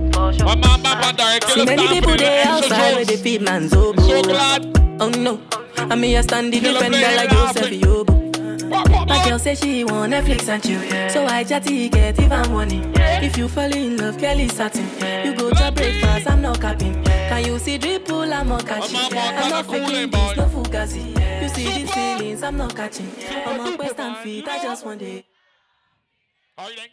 My 0.45 0.55
mom, 0.55 0.81
my 0.81 0.95
mother, 0.95 1.23
I 1.23 1.39
See 1.45 1.65
many 1.65 1.87
people 1.89 2.11
for 2.11 2.17
the 2.17 2.23
they 2.23 2.43
outside 2.43 2.69
where 2.95 2.95
shows. 2.99 3.07
they 3.07 3.17
feed 3.17 3.41
man's 3.41 3.73
oboe. 3.73 4.01
So 4.01 4.21
glad. 4.23 4.65
Oh 5.01 5.09
no, 5.09 5.41
I 5.77 5.95
mean 5.95 6.15
I 6.15 6.21
stand 6.21 6.53
the 6.53 6.61
Kill 6.61 6.71
defender 6.73 6.99
like 7.17 7.29
Joseph. 7.31 7.69
Yobo. 7.69 8.24
My 8.69 9.25
girl 9.27 9.39
say 9.39 9.55
she 9.55 9.83
want 9.83 10.13
Netflix 10.13 10.47
and 10.49 10.63
chill, 10.63 11.09
so 11.09 11.25
I 11.25 11.43
chatty 11.43 11.89
get 11.89 12.19
even 12.19 12.51
money. 12.51 12.81
If 12.95 13.37
you 13.37 13.47
fall 13.47 13.73
in 13.73 13.97
love, 13.97 14.17
Kelly 14.17 14.47
satin. 14.49 14.85
You 15.25 15.35
go 15.37 15.49
to 15.49 15.71
breakfast, 15.71 16.29
I'm 16.29 16.41
not 16.41 16.59
capping. 16.59 17.03
Can 17.03 17.45
you 17.45 17.59
see 17.59 17.77
dripple, 17.77 18.31
I'm 18.31 18.49
not 18.49 18.65
catching. 18.65 18.97
I'm 19.17 19.49
not 19.49 19.65
faking 19.65 20.09
this, 20.11 20.37
no 20.37 20.45
fugazi. 20.45 21.41
You 21.41 21.49
see 21.49 21.71
these 21.71 21.91
feelings, 21.93 22.43
I'm 22.43 22.57
not 22.57 22.75
catching. 22.75 23.11
I'm 23.45 23.59
on 23.59 23.77
quest 23.77 23.99
and 23.99 24.17
feet, 24.17 24.47
I 24.47 24.61
just 24.63 24.85
want 24.85 25.01
it. 25.01 25.25
How 26.57 26.67
you 26.69 26.75
think? 26.75 26.91